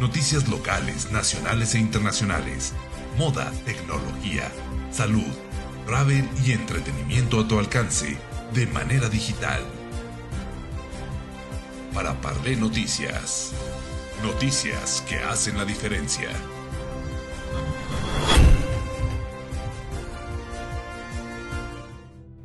Noticias 0.00 0.46
locales, 0.46 1.10
nacionales 1.10 1.74
e 1.74 1.80
internacionales. 1.80 2.72
Moda, 3.16 3.50
tecnología, 3.64 4.48
salud, 4.92 5.26
travel 5.86 6.28
y 6.44 6.52
entretenimiento 6.52 7.40
a 7.40 7.48
tu 7.48 7.58
alcance 7.58 8.16
de 8.54 8.68
manera 8.68 9.08
digital. 9.08 9.60
Para 11.92 12.14
Parlé 12.20 12.54
Noticias. 12.54 13.52
Noticias 14.22 15.02
que 15.08 15.16
hacen 15.16 15.58
la 15.58 15.64
diferencia. 15.64 16.30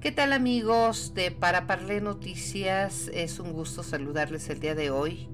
¿Qué 0.01 0.11
tal 0.11 0.33
amigos 0.33 1.13
de 1.13 1.29
Para 1.29 1.67
Parlé 1.67 2.01
Noticias? 2.01 3.11
Es 3.13 3.39
un 3.39 3.53
gusto 3.53 3.83
saludarles 3.83 4.49
el 4.49 4.59
día 4.59 4.73
de 4.73 4.89
hoy. 4.89 5.29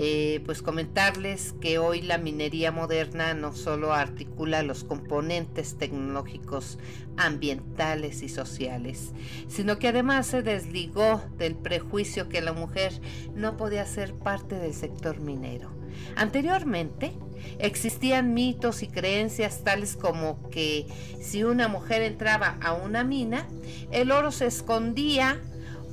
Eh, 0.00 0.42
pues 0.46 0.62
comentarles 0.62 1.56
que 1.60 1.78
hoy 1.78 2.02
la 2.02 2.18
minería 2.18 2.70
moderna 2.70 3.34
no 3.34 3.52
solo 3.52 3.92
articula 3.92 4.62
los 4.62 4.84
componentes 4.84 5.76
tecnológicos 5.76 6.78
ambientales 7.16 8.22
y 8.22 8.28
sociales, 8.28 9.10
sino 9.48 9.80
que 9.80 9.88
además 9.88 10.28
se 10.28 10.42
desligó 10.42 11.20
del 11.36 11.56
prejuicio 11.56 12.28
que 12.28 12.40
la 12.40 12.52
mujer 12.52 12.92
no 13.34 13.56
podía 13.56 13.84
ser 13.86 14.14
parte 14.14 14.54
del 14.54 14.72
sector 14.72 15.18
minero. 15.18 15.72
Anteriormente 16.14 17.12
existían 17.58 18.34
mitos 18.34 18.84
y 18.84 18.86
creencias 18.86 19.64
tales 19.64 19.96
como 19.96 20.48
que 20.50 20.86
si 21.20 21.42
una 21.42 21.66
mujer 21.66 22.02
entraba 22.02 22.56
a 22.60 22.72
una 22.72 23.02
mina, 23.02 23.48
el 23.90 24.12
oro 24.12 24.30
se 24.30 24.46
escondía 24.46 25.40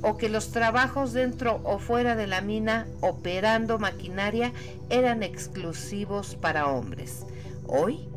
o 0.02 0.16
que 0.16 0.28
los 0.28 0.50
trabajos 0.50 1.12
dentro 1.12 1.60
o 1.64 1.78
fuera 1.78 2.16
de 2.16 2.26
la 2.26 2.40
mina 2.40 2.86
operando 3.00 3.78
maquinaria 3.78 4.52
eran 4.90 5.22
exclusivos 5.22 6.36
para 6.36 6.68
hombres. 6.68 7.26
Hoy, 7.66 8.08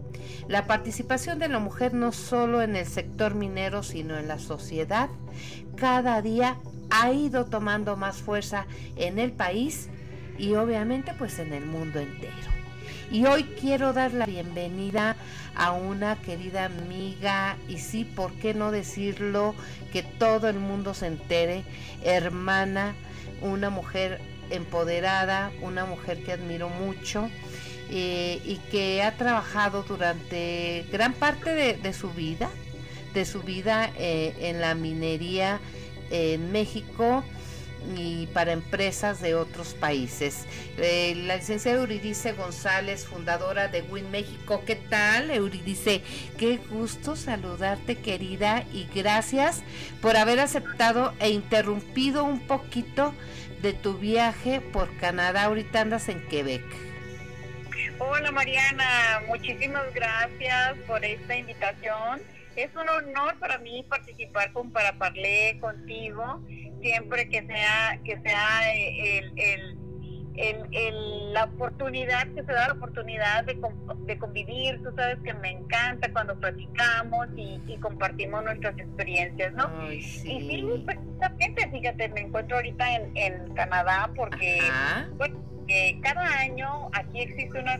la 0.47 0.65
participación 0.65 1.39
de 1.39 1.47
la 1.47 1.59
mujer 1.59 1.93
no 1.93 2.11
solo 2.11 2.61
en 2.61 2.75
el 2.75 2.85
sector 2.85 3.35
minero, 3.35 3.83
sino 3.83 4.17
en 4.17 4.27
la 4.27 4.39
sociedad, 4.39 5.09
cada 5.75 6.21
día 6.21 6.57
ha 6.89 7.11
ido 7.11 7.45
tomando 7.45 7.95
más 7.95 8.17
fuerza 8.17 8.65
en 8.95 9.19
el 9.19 9.31
país 9.31 9.89
y 10.37 10.55
obviamente 10.55 11.13
pues 11.17 11.39
en 11.39 11.53
el 11.53 11.65
mundo 11.65 11.99
entero. 11.99 12.48
Y 13.11 13.25
hoy 13.25 13.43
quiero 13.59 13.91
dar 13.91 14.13
la 14.13 14.27
bienvenida 14.27 15.15
a 15.55 15.71
una 15.71 16.15
querida 16.17 16.65
amiga 16.65 17.57
y 17.67 17.79
sí, 17.79 18.05
¿por 18.05 18.31
qué 18.33 18.53
no 18.53 18.71
decirlo? 18.71 19.55
Que 19.91 20.03
todo 20.03 20.47
el 20.47 20.59
mundo 20.59 20.93
se 20.93 21.07
entere, 21.07 21.63
hermana, 22.03 22.93
una 23.41 23.71
mujer 23.71 24.21
empoderada, 24.51 25.51
una 25.61 25.85
mujer 25.85 26.23
que 26.23 26.33
admiro 26.33 26.69
mucho 26.69 27.31
eh, 27.89 28.41
y 28.45 28.57
que 28.69 29.01
ha 29.01 29.15
trabajado 29.17 29.81
durante 29.81 30.85
gran 30.91 31.13
parte 31.13 31.77
de, 31.77 31.93
su 31.93 32.11
vida, 32.11 32.51
de 33.15 33.25
su 33.25 33.41
vida 33.41 33.89
eh, 33.97 34.35
en 34.39 34.61
la 34.61 34.75
minería 34.75 35.59
en 36.11 36.51
México 36.51 37.23
y 37.97 38.27
para 38.27 38.51
empresas 38.51 39.21
de 39.21 39.35
otros 39.35 39.73
países. 39.73 40.45
Eh, 40.77 41.13
la 41.25 41.37
licenciada 41.37 41.79
Euridice 41.79 42.33
González, 42.33 43.05
fundadora 43.05 43.67
de 43.67 43.81
Win 43.81 44.11
México, 44.11 44.63
¿qué 44.65 44.75
tal? 44.75 45.31
Euridice, 45.31 46.01
qué 46.37 46.57
gusto 46.57 47.15
saludarte 47.15 47.95
querida 47.97 48.63
y 48.73 48.87
gracias 48.93 49.63
por 50.01 50.17
haber 50.17 50.39
aceptado 50.39 51.13
e 51.19 51.29
interrumpido 51.29 52.23
un 52.23 52.39
poquito 52.39 53.13
de 53.61 53.73
tu 53.73 53.97
viaje 53.97 54.61
por 54.61 54.95
Canadá. 54.97 55.45
Ahorita 55.45 55.81
andas 55.81 56.09
en 56.09 56.25
Quebec. 56.27 56.63
Hola 57.99 58.31
Mariana, 58.31 59.21
muchísimas 59.27 59.93
gracias 59.93 60.77
por 60.87 61.03
esta 61.03 61.35
invitación. 61.35 62.21
Es 62.55 62.69
un 62.75 62.87
honor 62.89 63.37
para 63.39 63.57
mí 63.57 63.85
participar 63.89 64.51
con 64.53 64.71
Para 64.71 64.93
Parlé 64.93 65.57
contigo 65.59 66.41
siempre 66.81 67.29
que 67.29 67.45
sea 67.45 67.99
que 68.03 68.19
sea 68.21 68.75
eh, 68.75 69.31
el, 70.35 71.33
la 71.33 71.43
oportunidad 71.43 72.25
que 72.27 72.43
se 72.43 72.53
da 72.53 72.67
la 72.67 72.73
oportunidad 72.73 73.43
de, 73.43 73.59
de, 74.05 74.17
convivir 74.17 74.81
tú 74.81 74.91
sabes 74.95 75.17
que 75.23 75.33
me 75.33 75.51
encanta 75.51 76.11
cuando 76.13 76.39
platicamos 76.39 77.27
y, 77.35 77.77
compartimos 77.81 78.43
nuestras 78.43 78.77
experiencias 78.77 79.53
no 79.53 79.91
y 79.91 80.01
sí 80.01 80.83
precisamente 80.85 81.69
fíjate 81.69 82.09
me 82.09 82.21
encuentro 82.21 82.57
ahorita 82.57 82.95
en, 82.95 83.17
en 83.17 83.53
Canadá 83.53 84.09
porque 84.15 84.59
cada 86.01 86.25
año 86.39 86.89
aquí 86.93 87.21
existe 87.21 87.59
una 87.59 87.79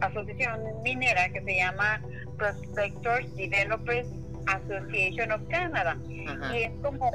asociación 0.00 0.60
minera 0.82 1.28
que 1.28 1.42
se 1.42 1.56
llama 1.56 2.00
Prospectors 2.36 3.34
Developers 3.36 4.08
Association 4.46 5.32
of 5.32 5.42
Canada. 5.48 5.96
Y 6.08 6.62
es 6.62 6.72
como 6.82 7.10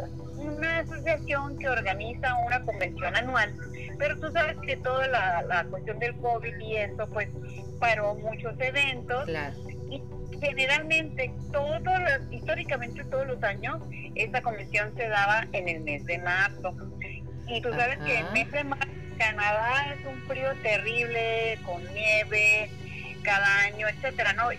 una 0.48 0.80
asociación 0.80 1.58
que 1.58 1.70
organiza 1.70 2.36
una 2.46 2.62
convención 2.62 3.16
anual, 3.16 3.54
pero 3.98 4.20
tú 4.20 4.32
sabes 4.32 4.58
que 4.66 4.78
toda 4.78 5.08
la, 5.08 5.66
cuestión 5.70 6.00
del 6.00 6.16
COVID 6.18 6.58
y 6.60 6.78
eso, 6.78 7.08
pues 7.08 7.30
paró 7.80 8.16
muchos 8.16 8.54
eventos. 8.60 9.28
Y 9.90 10.02
generalmente, 10.40 11.34
todos 11.52 11.82
históricamente 12.32 13.04
todos 13.06 13.28
los 13.28 13.44
años, 13.44 13.82
esa 14.16 14.42
convención 14.42 14.94
se 14.96 15.08
daba 15.08 15.48
en 15.52 15.70
el 15.70 15.82
mes 15.82 16.06
de 16.06 16.18
marzo. 16.20 16.76
Y 17.48 17.62
tú 17.62 17.70
sabes 17.72 18.00
que 18.00 18.20
el 18.20 18.32
mes 18.32 18.52
de 18.52 18.64
marzo 18.64 18.88
Canadá 19.18 19.94
es 19.98 20.06
un 20.06 20.22
frío 20.28 20.52
terrible, 20.62 21.58
con 21.66 21.82
nieve, 21.94 22.70
cada 23.24 23.60
año, 23.62 23.88
etcétera, 23.88 24.34
¿no? 24.34 24.52
Y, 24.52 24.58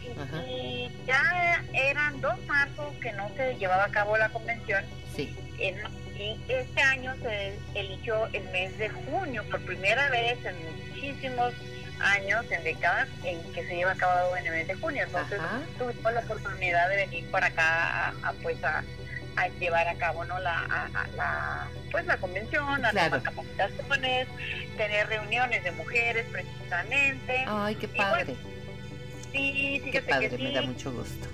y, 0.49 0.91
ya 1.07 1.63
eran 1.75 2.21
dos 2.21 2.39
marzo 2.47 2.93
que 3.03 3.13
no 3.13 3.29
se 3.37 3.55
llevaba 3.57 3.85
a 3.85 3.91
cabo 3.91 4.17
la 4.17 4.31
convención. 4.31 4.83
Sí 5.15 5.37
y 5.59 6.39
este 6.49 6.81
año 6.81 7.15
se 7.23 7.59
eligió 7.75 8.27
el 8.33 8.45
mes 8.51 8.77
de 8.79 8.89
junio 8.89 9.45
por 9.51 9.61
primera 9.63 10.09
vez 10.11 10.39
en 10.45 10.57
muchísimos 10.65 11.53
años, 12.01 12.45
en 12.51 12.65
décadas, 12.65 13.09
en 13.25 13.41
que 13.53 13.67
se 13.67 13.77
lleva 13.77 13.93
a 13.93 13.97
cabo 13.97 14.37
en 14.37 14.47
el 14.47 14.53
mes 14.53 14.69
de 14.69 14.75
junio. 14.75 15.05
Entonces 15.05 15.41
tuvimos 15.79 16.13
la 16.13 16.21
oportunidad 16.21 16.89
de 16.89 16.97
venir 16.97 17.31
para 17.31 17.47
acá 17.47 18.09
a, 18.23 18.33
pues 18.43 18.63
a, 18.65 18.83
llevar 19.61 19.87
a 19.87 19.95
cabo 19.97 20.25
no 20.25 20.39
la, 20.39 20.89
la 21.15 21.69
pues 21.93 22.07
la 22.07 22.17
convención, 22.17 22.85
a 22.85 22.93
las 22.93 23.23
capacitaciones, 23.23 24.29
tener 24.77 25.07
reuniones 25.09 25.63
de 25.63 25.73
mujeres 25.73 26.27
precisamente. 26.33 27.45
Ay, 27.47 27.75
qué 27.77 27.89
padre. 27.89 28.35
sí, 29.33 29.83
qué 29.93 30.01
padre, 30.01 30.39
me 30.39 30.53
da 30.53 30.63
mucho 30.63 30.93
gusto. 30.93 31.29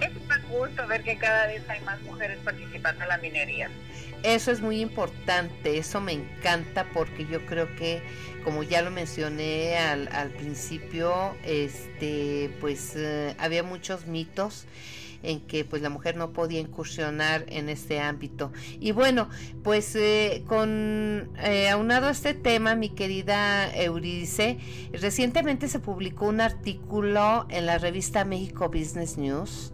Es 0.00 0.10
un 0.10 0.58
gusto 0.58 0.86
ver 0.86 1.02
que 1.02 1.16
cada 1.16 1.46
vez 1.46 1.62
hay 1.68 1.80
más 1.80 2.00
mujeres 2.02 2.38
participando 2.44 3.02
en 3.02 3.08
la 3.08 3.18
minería. 3.18 3.70
Eso 4.22 4.50
es 4.50 4.60
muy 4.60 4.80
importante, 4.80 5.78
eso 5.78 6.00
me 6.00 6.12
encanta 6.12 6.86
porque 6.92 7.26
yo 7.26 7.44
creo 7.46 7.74
que, 7.76 8.02
como 8.44 8.62
ya 8.62 8.82
lo 8.82 8.90
mencioné 8.90 9.76
al, 9.78 10.08
al 10.08 10.30
principio, 10.30 11.36
este, 11.44 12.50
pues 12.60 12.94
eh, 12.96 13.36
había 13.38 13.62
muchos 13.62 14.06
mitos 14.06 14.66
en 15.22 15.40
que 15.40 15.64
pues 15.64 15.82
la 15.82 15.90
mujer 15.90 16.16
no 16.16 16.32
podía 16.32 16.60
incursionar 16.60 17.44
en 17.48 17.68
este 17.68 18.00
ámbito. 18.00 18.52
Y 18.80 18.92
bueno, 18.92 19.28
pues 19.62 19.94
eh, 19.96 20.42
con 20.46 21.30
eh, 21.42 21.68
aunado 21.68 22.08
a 22.08 22.10
este 22.10 22.34
tema, 22.34 22.74
mi 22.74 22.90
querida 22.90 23.74
Euridice, 23.74 24.58
recientemente 24.92 25.68
se 25.68 25.78
publicó 25.78 26.26
un 26.26 26.40
artículo 26.40 27.46
en 27.48 27.66
la 27.66 27.78
revista 27.78 28.24
México 28.24 28.68
Business 28.68 29.18
News 29.18 29.72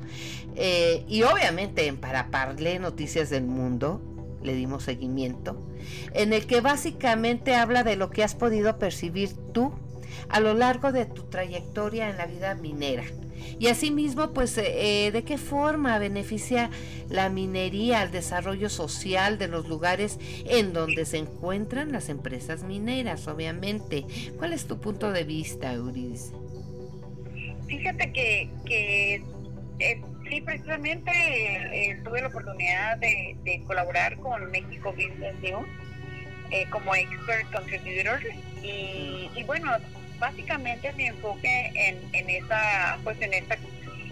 eh, 0.56 1.04
y 1.08 1.22
obviamente 1.22 1.86
en 1.86 1.96
Para 1.96 2.30
Parle 2.30 2.78
Noticias 2.78 3.30
del 3.30 3.44
Mundo 3.44 4.02
le 4.42 4.54
dimos 4.54 4.82
seguimiento, 4.82 5.56
en 6.14 6.32
el 6.32 6.46
que 6.46 6.60
básicamente 6.60 7.54
habla 7.54 7.84
de 7.84 7.96
lo 7.96 8.10
que 8.10 8.24
has 8.24 8.34
podido 8.34 8.78
percibir 8.78 9.30
tú 9.52 9.72
a 10.28 10.40
lo 10.40 10.54
largo 10.54 10.92
de 10.92 11.06
tu 11.06 11.22
trayectoria 11.24 12.10
en 12.10 12.16
la 12.16 12.26
vida 12.26 12.54
minera. 12.54 13.04
Y 13.58 13.68
asimismo, 13.68 14.32
pues, 14.32 14.56
eh, 14.58 15.10
¿de 15.12 15.22
qué 15.24 15.38
forma 15.38 15.98
beneficia 15.98 16.70
la 17.08 17.28
minería 17.28 18.00
al 18.00 18.10
desarrollo 18.10 18.68
social 18.68 19.38
de 19.38 19.48
los 19.48 19.68
lugares 19.68 20.18
en 20.46 20.72
donde 20.72 21.04
se 21.04 21.18
encuentran 21.18 21.92
las 21.92 22.08
empresas 22.08 22.64
mineras, 22.64 23.28
obviamente? 23.28 24.04
¿Cuál 24.36 24.52
es 24.52 24.66
tu 24.66 24.80
punto 24.80 25.12
de 25.12 25.24
vista, 25.24 25.72
Euridice? 25.72 26.32
Fíjate 27.66 28.12
que, 28.12 28.50
que 28.66 29.22
eh, 29.78 30.02
sí, 30.28 30.40
precisamente 30.40 31.10
eh, 31.10 32.00
tuve 32.04 32.20
la 32.20 32.28
oportunidad 32.28 32.98
de, 32.98 33.62
colaborar 33.66 34.18
con 34.18 34.50
México 34.50 34.92
Business 34.92 35.34
News 35.40 35.66
como 36.70 36.94
expert 36.94 37.50
contributor 37.50 38.20
y, 38.62 39.30
y 39.34 39.42
bueno, 39.44 39.70
básicamente 40.22 40.92
mi 40.92 41.06
enfoque 41.06 41.72
en, 41.74 41.98
en 42.12 42.30
esa 42.30 42.96
pues 43.02 43.20
en 43.20 43.34
esta 43.34 43.58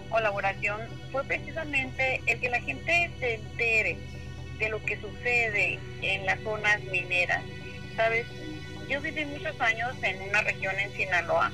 colaboración 0.09 0.81
fue 1.09 1.23
precisamente 1.23 2.21
el 2.25 2.37
que 2.41 2.49
la 2.49 2.59
gente 2.59 3.09
se 3.17 3.35
entere 3.35 3.97
de 4.59 4.67
lo 4.67 4.83
que 4.83 4.99
sucede 4.99 5.79
en 6.01 6.25
las 6.25 6.37
zonas 6.41 6.83
mineras 6.91 7.41
sabes 7.95 8.25
yo 8.89 8.99
viví 8.99 9.23
muchos 9.23 9.59
años 9.61 9.93
en 10.01 10.21
una 10.23 10.41
región 10.41 10.77
en 10.77 10.91
Sinaloa, 10.91 11.49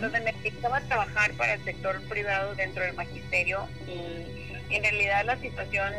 donde 0.00 0.20
me 0.20 0.32
dedicaba 0.32 0.78
a 0.78 0.80
trabajar 0.80 1.32
para 1.32 1.52
el 1.52 1.62
sector 1.62 2.00
privado 2.08 2.54
dentro 2.54 2.82
del 2.82 2.94
magisterio 2.94 3.68
y 3.86 4.74
en 4.74 4.82
realidad 4.82 5.26
la 5.26 5.36
situación 5.36 5.92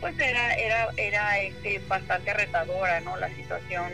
pues 0.00 0.18
era 0.18 0.52
era 0.52 0.88
era 0.98 1.40
este 1.40 1.78
bastante 1.88 2.34
retadora, 2.34 3.00
¿no? 3.00 3.16
La 3.16 3.30
situación 3.30 3.90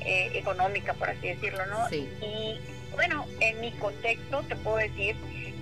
eh, 0.00 0.30
económica, 0.32 0.94
por 0.94 1.10
así 1.10 1.28
decirlo, 1.28 1.66
¿no? 1.66 1.86
Y 1.92 2.58
bueno, 2.96 3.26
en 3.40 3.60
mi 3.60 3.70
contexto 3.72 4.42
te 4.48 4.56
puedo 4.56 4.78
decir 4.78 5.14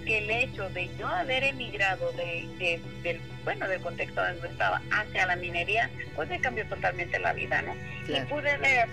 que 0.07 0.19
el 0.19 0.31
hecho 0.31 0.69
de 0.71 0.89
yo 0.97 1.09
haber 1.09 1.45
emigrado 1.45 2.13
de, 2.13 2.81
del 3.03 3.21
bueno 3.45 3.69
del 3.69 3.81
contexto 3.81 4.23
donde 4.23 4.49
estaba 4.49 4.81
hacia 4.91 5.27
la 5.27 5.37
minería 5.37 5.91
pues 6.15 6.29
me 6.29 6.41
cambió 6.41 6.67
totalmente 6.67 7.19
la 7.19 7.33
vida 7.33 7.63
no 7.63 7.75
y 8.07 8.21
pude 8.27 8.57
ver 8.59 8.89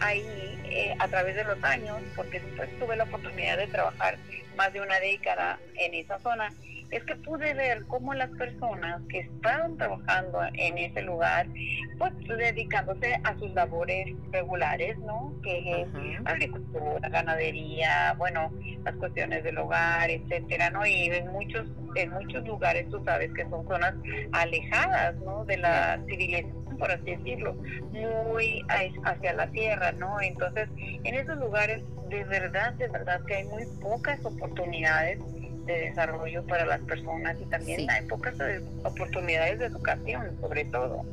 ahí 0.00 0.58
eh, 0.64 0.94
a 0.98 1.08
través 1.08 1.36
de 1.36 1.44
los 1.44 1.62
años 1.62 1.98
porque 2.16 2.40
después 2.40 2.68
tuve 2.78 2.96
la 2.96 3.04
oportunidad 3.04 3.58
de 3.58 3.66
trabajar 3.68 4.18
más 4.56 4.72
de 4.72 4.80
una 4.80 4.98
década 5.00 5.58
en 5.76 5.94
esa 5.94 6.18
zona 6.20 6.52
es 6.94 7.02
que 7.04 7.16
pude 7.16 7.54
ver 7.54 7.84
cómo 7.86 8.14
las 8.14 8.30
personas 8.30 9.02
que 9.08 9.20
estaban 9.20 9.76
trabajando 9.76 10.38
en 10.54 10.78
ese 10.78 11.02
lugar, 11.02 11.46
pues 11.98 12.12
dedicándose 12.28 13.20
a 13.24 13.36
sus 13.36 13.52
labores 13.52 14.14
regulares, 14.30 14.96
¿no? 14.98 15.34
Que 15.42 15.82
es 15.82 15.88
agricultura, 16.24 17.08
ganadería, 17.08 18.14
bueno, 18.16 18.52
las 18.84 18.94
cuestiones 18.94 19.42
del 19.42 19.58
hogar, 19.58 20.08
etcétera, 20.08 20.70
¿no? 20.70 20.86
Y 20.86 21.06
en 21.06 21.32
muchos, 21.32 21.66
en 21.96 22.10
muchos 22.10 22.46
lugares 22.46 22.88
tú 22.90 23.02
sabes 23.04 23.32
que 23.32 23.42
son 23.48 23.66
zonas 23.66 23.94
alejadas, 24.30 25.16
¿no? 25.16 25.44
De 25.46 25.56
la 25.56 25.98
civilización 26.08 26.64
por 26.78 26.90
así 26.90 27.04
decirlo, 27.04 27.54
muy 28.26 28.64
hacia 29.04 29.32
la 29.32 29.46
tierra, 29.52 29.92
¿no? 29.92 30.20
Entonces, 30.20 30.68
en 30.76 31.14
esos 31.14 31.38
lugares, 31.38 31.82
de 32.08 32.24
verdad, 32.24 32.72
de 32.74 32.88
verdad 32.88 33.20
que 33.26 33.36
hay 33.36 33.44
muy 33.44 33.64
pocas 33.80 34.22
oportunidades 34.24 35.20
de 35.66 35.80
desarrollo 35.88 36.44
para 36.46 36.66
las 36.66 36.80
personas 36.80 37.36
y 37.40 37.46
también 37.46 37.88
hay 37.90 38.06
pocas 38.06 38.34
oportunidades 38.84 39.58
de 39.58 39.66
educación, 39.66 40.36
sobre 40.40 40.64
todo. 40.66 41.04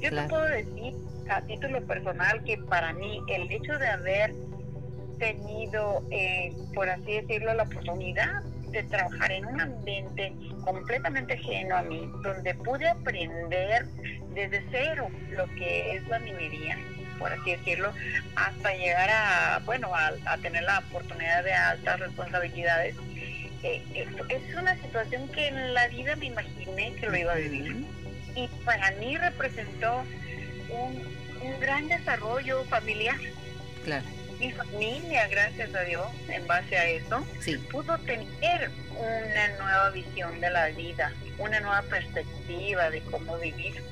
Yo 0.00 0.10
te 0.10 0.22
puedo 0.28 0.44
decir 0.44 0.94
a 1.28 1.40
título 1.42 1.82
personal 1.82 2.42
que 2.44 2.58
para 2.58 2.92
mí 2.92 3.20
el 3.28 3.50
hecho 3.50 3.78
de 3.78 3.88
haber 3.88 4.34
tenido, 5.18 6.04
eh, 6.10 6.52
por 6.74 6.88
así 6.88 7.20
decirlo, 7.20 7.54
la 7.54 7.64
oportunidad 7.64 8.42
de 8.70 8.82
trabajar 8.84 9.32
en 9.32 9.46
un 9.46 9.60
ambiente 9.60 10.32
completamente 10.64 11.34
ajeno 11.34 11.76
a 11.76 11.82
mí, 11.82 12.10
donde 12.22 12.54
pude 12.54 12.88
aprender 12.88 13.86
desde 14.34 14.62
cero 14.70 15.08
lo 15.30 15.46
que 15.54 15.96
es 15.96 16.06
la 16.08 16.18
minería, 16.18 16.78
por 17.18 17.32
así 17.32 17.52
decirlo, 17.52 17.92
hasta 18.36 18.74
llegar 18.74 19.08
a, 19.10 19.60
bueno, 19.64 19.90
a 19.94 20.38
tener 20.38 20.62
la 20.62 20.78
oportunidad 20.78 21.42
de 21.42 21.52
altas 21.52 22.00
responsabilidades 22.00 22.94
eh, 23.62 23.82
es 24.28 24.54
una 24.54 24.76
situación 24.76 25.28
que 25.28 25.48
en 25.48 25.74
la 25.74 25.88
vida 25.88 26.16
me 26.16 26.26
imaginé 26.26 26.94
que 26.94 27.06
lo 27.06 27.16
iba 27.16 27.32
a 27.32 27.36
vivir. 27.36 27.84
Y 28.34 28.48
para 28.64 28.90
mí 28.92 29.16
representó 29.16 30.04
un, 30.70 31.18
gran 31.60 31.88
desarrollo 31.88 32.64
familiar. 32.64 33.16
Claro. 33.84 34.04
Mi 34.38 34.52
familia, 34.52 35.26
gracias 35.28 35.74
a 35.74 35.80
Dios, 35.82 36.06
en 36.28 36.46
base 36.46 36.76
a 36.76 36.86
eso, 36.86 37.26
pudo 37.70 37.98
tener 37.98 38.70
una 38.96 39.48
nueva 39.58 39.90
visión 39.90 40.40
de 40.40 40.50
la 40.50 40.66
vida, 40.68 41.12
una 41.38 41.58
nueva 41.60 41.82
perspectiva 41.82 42.90
de 42.90 43.00
cómo 43.02 43.38
vivir. 43.38 43.82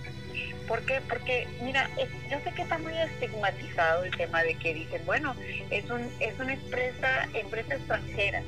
¿Por 0.69 0.83
qué? 0.83 1.01
Porque, 1.09 1.47
mira, 1.63 1.89
yo 2.31 2.39
sé 2.43 2.53
que 2.53 2.63
está 2.63 2.79
muy 2.79 2.97
estigmatizado 2.99 4.05
el 4.05 4.17
tema 4.17 4.43
de 4.43 4.55
que 4.57 4.75
dicen, 4.75 5.03
bueno, 5.07 5.35
es, 5.71 5.89
un, 5.91 6.11
es 6.21 6.39
una 6.39 6.55
empresa, 6.55 7.29
empresa 7.35 7.75
extranjera. 7.75 8.43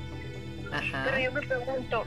Pero 1.05 1.19
yo 1.19 1.33
me 1.33 1.43
pregunto, 1.43 2.05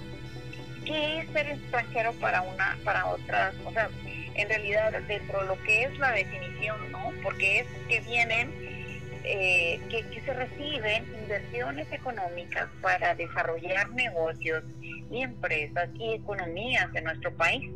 ¿qué 0.86 1.20
es 1.20 1.30
ser 1.32 1.48
extranjero 1.48 2.14
para 2.14 2.42
una, 2.42 2.78
para 2.84 3.08
otras? 3.08 3.54
O 3.66 3.72
en 4.36 4.50
realidad 4.50 4.94
dentro 5.08 5.42
de 5.42 5.48
lo 5.48 5.62
que 5.64 5.84
es 5.84 5.98
la 6.00 6.12
definición, 6.12 6.92
¿no? 6.92 7.12
Porque 7.24 7.60
es 7.60 7.68
que 7.88 8.00
vienen, 8.02 8.52
eh, 9.24 9.80
que, 9.90 10.08
que 10.08 10.22
se 10.22 10.34
reciben 10.34 11.06
inversiones 11.22 11.92
económicas 11.92 12.68
para 12.82 13.14
desarrollar 13.16 13.90
negocios 13.92 14.64
y 15.12 15.22
empresas 15.22 15.90
y 15.96 16.14
economías 16.14 16.88
en 16.96 17.04
nuestro 17.04 17.34
país, 17.36 17.70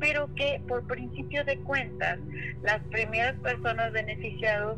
pero 0.00 0.28
que 0.34 0.60
por 0.66 0.86
principio 0.86 1.44
de 1.44 1.56
cuentas 1.58 2.18
las 2.62 2.80
primeras 2.90 3.36
personas 3.38 3.92
beneficiadas 3.92 4.76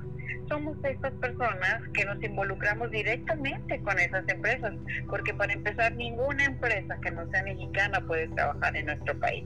somos 0.49 0.77
estas 0.85 1.13
personas 1.15 1.83
que 1.95 2.05
nos 2.05 2.23
involucramos 2.23 2.91
directamente 2.91 3.81
con 3.83 3.99
esas 3.99 4.29
empresas, 4.29 4.75
porque 5.09 5.35
para 5.35 5.53
empezar 5.53 5.95
ninguna 5.95 6.45
empresa 6.45 6.99
que 7.03 7.11
no 7.11 7.29
sea 7.31 7.43
mexicana 7.43 8.01
puede 8.07 8.29
trabajar 8.29 8.77
en 8.77 8.87
nuestro 8.87 9.19
país. 9.19 9.45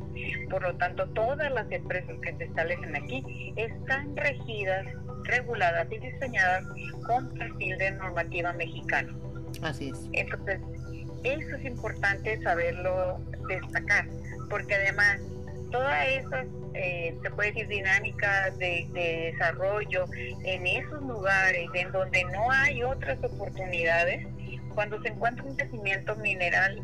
Por 0.51 0.63
lo 0.63 0.75
tanto, 0.77 1.09
todas 1.11 1.53
las 1.53 1.71
empresas 1.71 2.17
que 2.23 2.35
se 2.37 2.45
establecen 2.45 2.97
aquí 2.97 3.53
están 3.57 4.17
regidas, 4.17 4.87
reguladas 5.25 5.87
y 5.91 5.99
diseñadas 5.99 6.65
con 7.07 7.29
perfil 7.35 7.79
de 7.79 7.91
normativa 7.93 8.53
mexicana. 8.53 9.13
Así 9.63 9.91
es. 9.91 10.09
Entonces, 10.13 10.61
eso 11.25 11.57
es 11.57 11.65
importante 11.65 12.41
saberlo 12.43 13.21
destacar, 13.49 14.07
porque 14.49 14.75
además 14.75 15.21
todas 15.77 16.09
esas 16.09 16.47
eh, 16.75 17.17
se 17.23 17.31
puede 17.31 17.53
decir, 17.53 17.69
dinámicas 17.69 18.57
de, 18.59 18.87
desarrollo 18.93 20.05
en 20.45 20.67
esos 20.67 21.03
lugares 21.03 21.69
en 21.73 21.91
donde 21.91 22.25
no 22.25 22.51
hay 22.51 22.83
otras 22.83 23.19
oportunidades, 23.25 24.27
cuando 24.75 25.01
se 25.01 25.09
encuentra 25.09 25.43
un 25.45 25.57
crecimiento 25.57 26.15
mineral, 26.17 26.83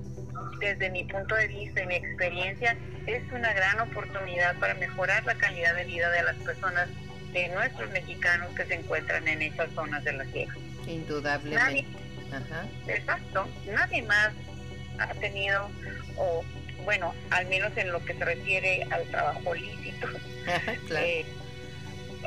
desde 0.60 0.90
mi 0.90 1.04
punto 1.04 1.34
de 1.34 1.48
vista 1.48 1.82
y 1.82 1.86
mi 1.86 1.96
experiencia, 1.96 2.76
es 3.06 3.22
una 3.32 3.52
gran 3.52 3.80
oportunidad 3.80 4.58
para 4.58 4.74
mejorar 4.74 5.24
la 5.26 5.34
calidad 5.34 5.74
de 5.74 5.84
vida 5.84 6.10
de 6.10 6.22
las 6.22 6.36
personas, 6.36 6.88
de 7.32 7.48
nuestros 7.48 7.90
mexicanos 7.90 8.48
que 8.56 8.64
se 8.64 8.74
encuentran 8.74 9.28
en 9.28 9.42
esas 9.42 9.70
zonas 9.72 10.02
de 10.04 10.12
la 10.12 10.24
tierra. 10.24 10.54
Indudablemente. 10.86 11.86
Exacto. 12.86 13.46
Nadie 13.66 14.02
más 14.02 14.30
ha 14.98 15.12
tenido 15.14 15.68
o 16.16 16.42
bueno, 16.84 17.14
al 17.30 17.46
menos 17.46 17.76
en 17.76 17.92
lo 17.92 18.04
que 18.04 18.14
se 18.14 18.24
refiere 18.24 18.86
al 18.90 19.04
trabajo 19.04 19.54
lícito. 19.54 20.08
Eh, 20.90 21.24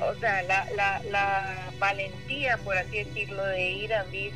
o 0.01 0.15
sea, 0.19 0.41
la, 0.43 0.65
la, 0.75 1.01
la, 1.09 1.71
valentía, 1.79 2.57
por 2.57 2.77
así 2.77 3.03
decirlo, 3.03 3.45
de 3.45 3.71
ir 3.71 3.93
a 3.93 4.01
abrir 4.01 4.31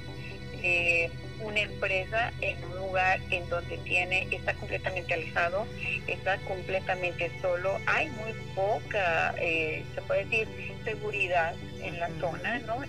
eh, 0.63 1.09
una 1.41 1.61
empresa 1.61 2.31
en 2.41 2.63
un 2.65 2.75
lugar 2.75 3.19
en 3.29 3.47
donde 3.49 3.77
tiene, 3.79 4.27
está 4.31 4.53
completamente 4.53 5.13
alejado, 5.13 5.65
está 6.07 6.37
completamente 6.39 7.31
solo, 7.41 7.79
hay 7.85 8.09
muy 8.09 8.33
poca, 8.55 9.33
eh, 9.37 9.83
se 9.95 10.01
puede 10.01 10.25
decir, 10.25 10.47
seguridad 10.83 11.55
en 11.81 11.99
la 11.99 12.09
zona, 12.19 12.59
¿no? 12.59 12.83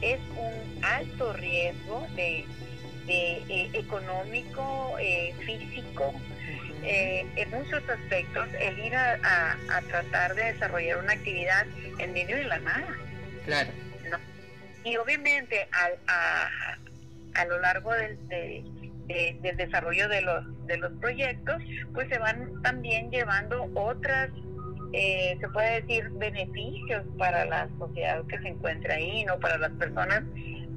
Es 0.00 0.20
un 0.36 0.84
alto 0.84 1.32
riesgo 1.34 2.06
de, 2.16 2.44
de 3.10 3.70
económico, 3.74 4.96
físico, 5.44 6.14
eh, 6.82 7.26
en 7.36 7.50
muchos 7.50 7.82
aspectos 7.88 8.48
el 8.58 8.78
ir 8.78 8.94
a, 8.94 9.56
tratar 9.88 10.34
de 10.34 10.52
desarrollar 10.52 10.98
una 10.98 11.12
actividad 11.12 11.66
en 11.98 12.12
medio 12.12 12.36
de 12.36 12.44
la 12.44 12.58
nada. 12.60 12.96
Claro. 13.44 13.70
Y 14.84 14.96
obviamente 14.96 15.68
a, 15.72 16.48
a, 17.34 17.44
lo 17.46 17.60
largo 17.60 17.92
del, 17.92 18.18
del 19.42 19.56
desarrollo 19.56 20.08
de 20.08 20.22
los, 20.22 20.66
de 20.66 20.78
los 20.78 20.92
proyectos, 21.00 21.62
pues 21.92 22.08
se 22.08 22.18
van 22.18 22.62
también 22.62 23.10
llevando 23.10 23.68
otras 23.74 24.30
eh, 24.92 25.36
se 25.40 25.48
puede 25.50 25.82
decir 25.82 26.08
beneficios 26.10 27.04
para 27.16 27.44
la 27.44 27.68
sociedad 27.78 28.24
que 28.26 28.38
se 28.40 28.48
encuentra 28.48 28.94
ahí, 28.94 29.24
no 29.24 29.38
para 29.38 29.56
las 29.56 29.70
personas 29.72 30.22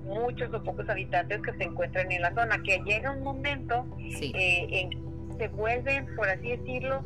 muchos 0.04 0.54
o 0.54 0.64
pocos 0.64 0.88
habitantes 0.90 1.42
que 1.42 1.54
se 1.54 1.64
encuentran 1.64 2.12
en 2.12 2.22
la 2.22 2.34
zona, 2.34 2.62
que 2.64 2.80
llega 2.86 3.12
un 3.12 3.24
momento 3.24 3.86
eh, 4.00 4.68
en 4.72 5.14
se 5.38 5.48
vuelven, 5.50 6.08
por 6.16 6.30
así 6.30 6.50
decirlo, 6.50 7.04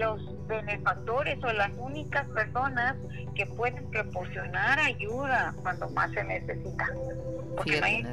los 0.00 0.46
benefactores 0.48 1.42
o 1.42 1.52
las 1.52 1.70
únicas 1.78 2.26
personas 2.28 2.96
que 3.34 3.46
pueden 3.46 3.88
proporcionar 3.90 4.78
ayuda 4.78 5.54
cuando 5.62 5.88
más 5.90 6.10
se 6.12 6.24
necesita. 6.24 6.88
Porque 7.56 7.80
no, 7.80 7.86
hay, 7.86 8.04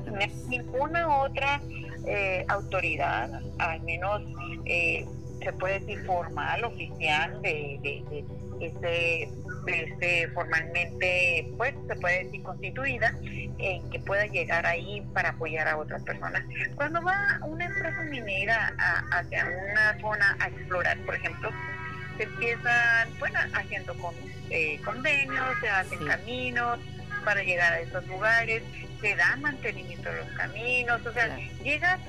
ninguna 0.47 1.21
otra 1.23 1.61
eh, 2.05 2.45
autoridad, 2.49 3.29
al 3.59 3.81
menos 3.81 4.21
eh, 4.65 5.05
se 5.41 5.53
puede 5.53 5.79
decir 5.79 6.05
formal, 6.05 6.63
oficial, 6.65 7.41
de, 7.41 7.79
de, 7.81 8.25
este, 8.59 9.29
este, 9.67 10.27
formalmente, 10.29 11.47
pues 11.57 11.73
se 11.87 11.95
puede 11.95 12.25
decir 12.25 12.43
constituida, 12.43 13.13
eh, 13.23 13.81
que 13.91 13.99
pueda 13.99 14.25
llegar 14.25 14.65
ahí 14.65 15.01
para 15.13 15.29
apoyar 15.29 15.67
a 15.67 15.77
otras 15.77 16.03
personas. 16.03 16.43
Cuando 16.75 17.01
va 17.01 17.39
una 17.43 17.65
empresa 17.65 18.01
minera 18.03 18.73
hacia 19.11 19.45
una 19.45 19.99
zona 19.99 20.37
a 20.39 20.47
explorar, 20.47 20.97
por 21.05 21.15
ejemplo, 21.15 21.51
se 22.17 22.23
empiezan, 22.23 23.09
bueno, 23.19 23.39
haciendo 23.53 23.93
con, 23.95 24.13
eh, 24.49 24.79
convenios, 24.83 25.59
se 25.61 25.69
hacen 25.69 26.05
caminos, 26.05 26.79
para 27.23 27.41
llegar 27.43 27.73
a 27.73 27.79
esos 27.79 28.05
lugares, 28.07 28.63
te 29.01 29.15
dan 29.15 29.41
mantenimiento 29.41 30.09
de 30.09 30.17
los 30.17 30.29
caminos, 30.31 31.05
o 31.05 31.13
sea, 31.13 31.37
llegas, 31.63 31.99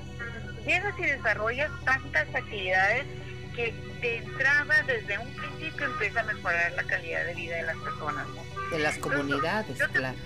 llegas 0.67 0.99
y 0.99 1.03
desarrollas 1.03 1.71
tantas 1.85 2.27
actividades 2.35 3.05
que 3.55 3.75
de 4.01 4.19
entrada 4.19 4.83
desde 4.87 5.19
un 5.19 5.33
principio 5.35 5.87
empieza 5.87 6.21
a 6.21 6.25
mejorar 6.25 6.73
la 6.73 6.83
calidad 6.85 7.25
de 7.25 7.35
vida 7.35 7.57
de 7.57 7.63
las 7.63 7.77
personas. 7.79 8.27
De 8.71 8.79
las 8.79 8.99
comunidades, 8.99 9.79
claro. 9.93 10.17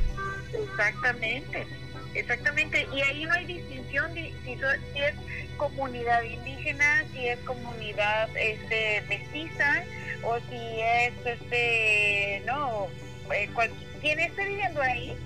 Exactamente, 0.52 1.66
exactamente. 2.14 2.88
Y 2.94 3.00
ahí 3.02 3.24
no 3.24 3.32
hay 3.32 3.46
distinción 3.46 4.14
si, 4.14 4.34
si, 4.44 4.52
es 4.52 5.14
comunidad 5.56 6.22
indígena, 6.22 7.04
si 7.12 7.28
es 7.28 7.38
comunidad 7.40 8.28
este, 8.36 9.02
mestiza 9.08 9.84
o 10.22 10.38
si 10.48 10.80
es, 10.80 11.12
este, 11.24 12.42
no, 12.46 12.88
eh, 13.34 13.50
quien 14.00 14.20
esté 14.20 14.44
viviendo 14.46 14.80
ahí, 14.80 15.16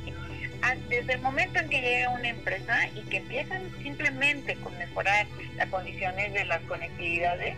desde 0.88 1.14
el 1.14 1.21
momento 1.21 1.59
en 1.59 1.68
que 1.68 1.80
llega 1.80 2.11
una 2.11 2.28
empresa 2.28 2.88
y 2.94 3.02
que 3.02 3.18
empiezan 3.18 3.62
simplemente 3.82 4.54
con 4.56 4.76
mejorar 4.78 5.26
las 5.56 5.68
condiciones 5.68 6.32
de 6.32 6.44
las 6.44 6.62
conectividades, 6.62 7.56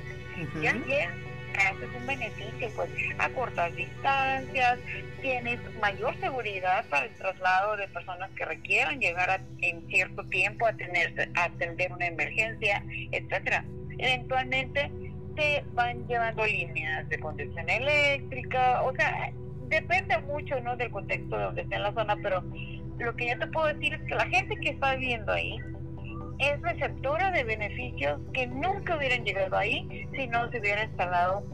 ya 0.63 0.75
haces 1.57 1.89
un 1.97 2.07
beneficio, 2.07 2.69
pues 2.75 2.91
a 3.19 3.29
cortas 3.31 3.75
distancias, 3.77 4.79
tienes 5.21 5.61
mayor 5.81 6.19
seguridad 6.21 6.85
para 6.91 7.07
el 7.07 7.15
traslado 7.15 7.77
de 7.77 7.89
personas 7.89 8.31
que 8.37 8.45
requieran 8.45 9.01
llegar 9.01 9.41
en 9.61 9.87
cierto 9.89 10.25
tiempo 10.25 10.67
a 10.67 10.73
tener 10.73 11.31
a 11.35 11.45
atender 11.45 11.93
una 11.93 12.07
emergencia, 12.07 12.85
etcétera. 13.13 13.65
Eventualmente 13.99 14.91
te 15.37 15.65
van 15.73 16.07
llevando 16.07 16.45
líneas 16.45 17.09
de 17.09 17.19
conducción 17.19 17.69
eléctrica, 17.69 18.83
o 18.83 18.95
sea, 18.95 19.31
depende 19.69 20.19
mucho 20.19 20.61
¿no? 20.61 20.77
del 20.77 20.91
contexto 20.91 21.37
de 21.37 21.45
donde 21.45 21.63
esté 21.63 21.77
en 21.77 21.83
la 21.83 21.93
zona, 21.93 22.17
pero 22.23 22.43
lo 22.99 23.17
que 23.17 23.29
yo 23.29 23.39
te 23.39 23.47
puedo 23.49 23.67
decir 23.67 23.95
es 23.95 24.03
que 24.03 24.15
la 24.15 24.27
gente 24.27 24.57
que 24.57 24.71
está 24.71 24.95
viviendo 24.95 25.33
ahí 25.33 25.59
es 26.39 26.61
receptora 26.63 27.31
de 27.31 27.45
beneficios 27.45 28.21
que 28.33 28.47
nunca 28.47 28.97
hubieran 28.97 29.25
llegado 29.25 29.57
ahí 29.57 30.09
si 30.15 30.27
no 30.27 30.51
se 30.51 30.59
hubiera 30.59 30.85
instalado 30.85 31.45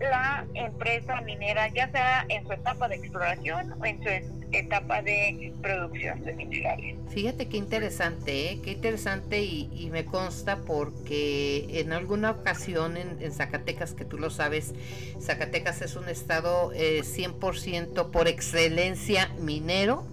la 0.00 0.46
empresa 0.54 1.20
minera, 1.22 1.68
ya 1.68 1.90
sea 1.90 2.24
en 2.28 2.46
su 2.46 2.52
etapa 2.52 2.88
de 2.88 2.96
exploración 2.96 3.74
o 3.80 3.84
en 3.84 4.02
su 4.02 4.08
etapa 4.52 5.02
de 5.02 5.52
producción 5.60 6.22
de 6.22 6.34
minerales. 6.34 6.96
Fíjate 7.08 7.48
qué 7.48 7.56
interesante, 7.56 8.52
¿eh? 8.52 8.60
qué 8.62 8.72
interesante 8.72 9.42
y, 9.42 9.88
me 9.90 10.04
consta 10.04 10.58
porque 10.66 11.80
en 11.80 11.92
alguna 11.92 12.30
ocasión 12.30 12.96
en, 12.96 13.32
Zacatecas, 13.32 13.94
que 13.94 14.04
tú 14.04 14.18
lo 14.18 14.30
sabes, 14.30 14.74
Zacatecas 15.20 15.82
es 15.82 15.96
un 15.96 16.08
estado 16.08 16.70
100% 16.72 18.00
eh, 18.00 18.08
por 18.12 18.28
excelencia 18.28 19.30
minero 19.40 20.06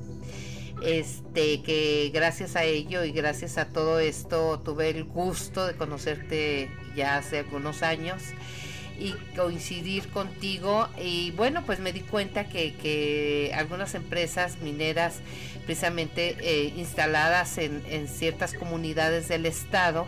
este 0.82 1.62
que 1.62 2.12
gracias 2.14 2.56
a 2.56 2.64
ello 2.64 3.04
y 3.04 3.12
gracias 3.12 3.58
a 3.58 3.66
todo 3.66 4.00
esto 4.00 4.60
tuve 4.60 4.90
el 4.90 5.04
gusto 5.04 5.66
de 5.66 5.76
conocerte 5.76 6.70
ya 6.96 7.18
hace 7.18 7.40
algunos 7.40 7.84
años 7.84 8.22
y 8.98 9.14
coincidir 9.36 10.08
contigo. 10.10 10.88
Y 11.02 11.32
bueno 11.32 11.64
pues 11.66 11.80
me 11.80 11.94
di 11.94 12.02
cuenta 12.02 12.48
que, 12.48 13.52
algunas 13.56 13.96
empresas 13.96 14.58
mineras 14.60 15.20
precisamente 15.66 16.38
eh, 16.40 16.74
instaladas 16.78 17.58
en, 17.58 18.08
ciertas 18.08 18.54
comunidades 18.54 19.28
del 19.28 19.46
estado 19.46 20.06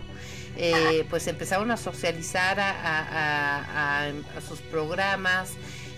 eh, 0.55 1.05
pues 1.09 1.27
empezaron 1.27 1.71
a 1.71 1.77
socializar 1.77 2.57
a, 2.59 4.11
sus 4.47 4.59
programas 4.59 5.51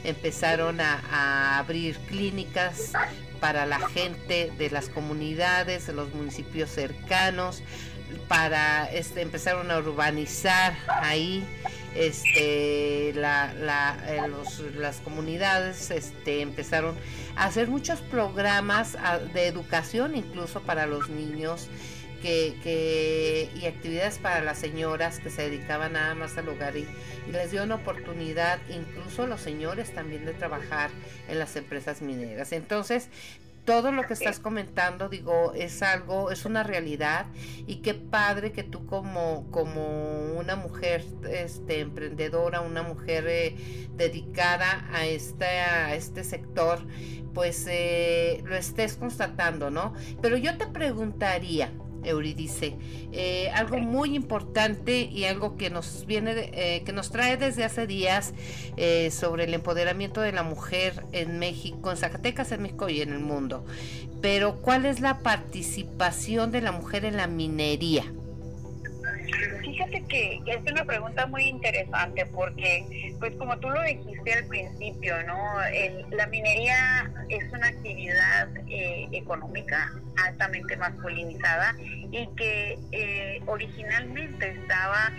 empezaron 0.04 0.80
a, 0.80 1.60
abrir 1.60 1.98
clínicas 2.08 2.94
para 3.40 3.66
la 3.66 3.80
gente 3.90 4.52
de 4.58 4.70
las 4.70 4.90
comunidades, 4.90 5.88
de 5.88 5.94
los 5.94 6.14
municipios 6.14 6.70
cercanos, 6.70 7.64
para 8.28 8.92
este, 8.92 9.22
empezaron 9.22 9.72
a 9.72 9.78
urbanizar 9.78 10.76
ahí 10.88 11.46
este 11.96 13.14
la, 13.16 13.98
eh, 14.08 14.22
las 14.78 14.98
comunidades 14.98 15.92
este 15.92 16.42
empezaron 16.42 16.96
a 17.36 17.46
hacer 17.46 17.68
muchos 17.68 18.00
programas 18.02 18.96
ah, 19.02 19.18
de 19.18 19.48
educación 19.48 20.16
incluso 20.16 20.62
para 20.62 20.86
los 20.86 21.10
niños 21.10 21.68
que, 22.20 23.50
y 23.56 23.66
actividades 23.66 24.18
para 24.20 24.42
las 24.42 24.58
señoras 24.58 25.20
que 25.20 25.30
se 25.30 25.50
dedicaban 25.50 25.94
nada 25.94 26.16
más 26.16 26.38
al 26.38 26.50
hogar 26.50 26.78
y, 26.78 26.88
y 27.28 27.32
les 27.32 27.52
dio 27.52 27.64
una 27.64 27.76
oportunidad 27.76 28.60
incluso 28.70 29.24
a 29.24 29.28
los 29.28 29.42
señores 29.42 29.94
también 29.94 30.26
de 30.26 30.34
trabajar 30.34 30.90
en 31.28 31.40
las 31.40 31.56
empresas 31.56 32.02
mineras 32.02 32.52
entonces 32.52 33.10
todo 33.70 33.92
lo 33.92 34.08
que 34.08 34.14
estás 34.14 34.40
comentando, 34.40 35.10
digo, 35.10 35.54
es 35.54 35.84
algo, 35.84 36.32
es 36.32 36.46
una 36.46 36.64
realidad 36.64 37.28
y 37.68 37.78
qué 37.84 37.94
padre 37.94 38.52
que 38.52 38.64
tú 38.64 38.88
como, 38.88 39.46
como 39.52 40.34
una 40.34 40.56
mujer 40.56 41.06
este, 41.30 41.82
emprendedora, 41.82 42.62
una 42.62 42.82
mujer 42.82 43.26
eh, 43.28 43.88
dedicada 43.96 44.90
a 44.92 45.06
este, 45.06 45.46
a 45.46 45.94
este 45.94 46.24
sector, 46.24 46.80
pues 47.36 47.68
eh, 47.70 48.42
lo 48.44 48.56
estés 48.56 48.96
constatando, 48.96 49.70
¿no? 49.70 49.94
Pero 50.20 50.36
yo 50.38 50.58
te 50.58 50.66
preguntaría, 50.66 51.72
Euridice. 52.04 52.76
Eh, 53.12 53.50
algo 53.54 53.80
muy 53.80 54.16
importante 54.16 55.02
y 55.02 55.26
algo 55.26 55.58
que 55.58 55.70
nos 55.70 56.06
viene, 56.06 56.52
eh, 56.54 56.84
que 56.86 56.94
nos 56.94 57.12
trae 57.12 57.38
desde 57.38 57.64
hace 57.64 57.88
días 57.88 58.34
eh, 58.78 59.12
sobre 59.12 59.46
el 59.46 59.54
empoderamiento 59.54 60.22
de 60.22 60.32
la 60.32 60.44
mujer 60.44 61.04
en 61.12 61.40
México, 61.40 61.92
en 61.92 61.98
Zacatecas, 61.98 62.52
en 62.52 62.62
México 62.62 62.90
y 62.90 63.02
en 63.02 63.12
el 63.12 63.20
mundo. 63.20 63.66
Pero, 64.22 64.62
¿cuál 64.62 64.86
es 64.86 65.00
la 65.00 65.20
participación 65.20 66.52
de 66.52 66.62
la 66.62 66.72
mujer 66.72 67.06
en 67.06 67.18
la 67.18 67.28
minería? 67.28 68.06
Fíjate 69.80 70.04
que 70.08 70.42
es 70.46 70.60
una 70.70 70.84
pregunta 70.84 71.26
muy 71.26 71.44
interesante 71.44 72.26
porque, 72.26 73.16
pues 73.18 73.34
como 73.36 73.58
tú 73.60 73.70
lo 73.70 73.82
dijiste 73.82 74.34
al 74.34 74.46
principio, 74.48 75.24
¿no? 75.24 75.38
la 76.12 76.28
minería 76.28 77.10
es 77.30 77.50
una 77.54 77.68
actividad 77.68 78.50
eh, 78.68 79.08
económica 79.14 79.94
altamente 80.26 80.76
masculinizada 80.76 81.78
y 82.12 82.28
que 82.36 82.78
eh, 82.92 83.42
originalmente 83.46 84.50
estaba 84.50 85.14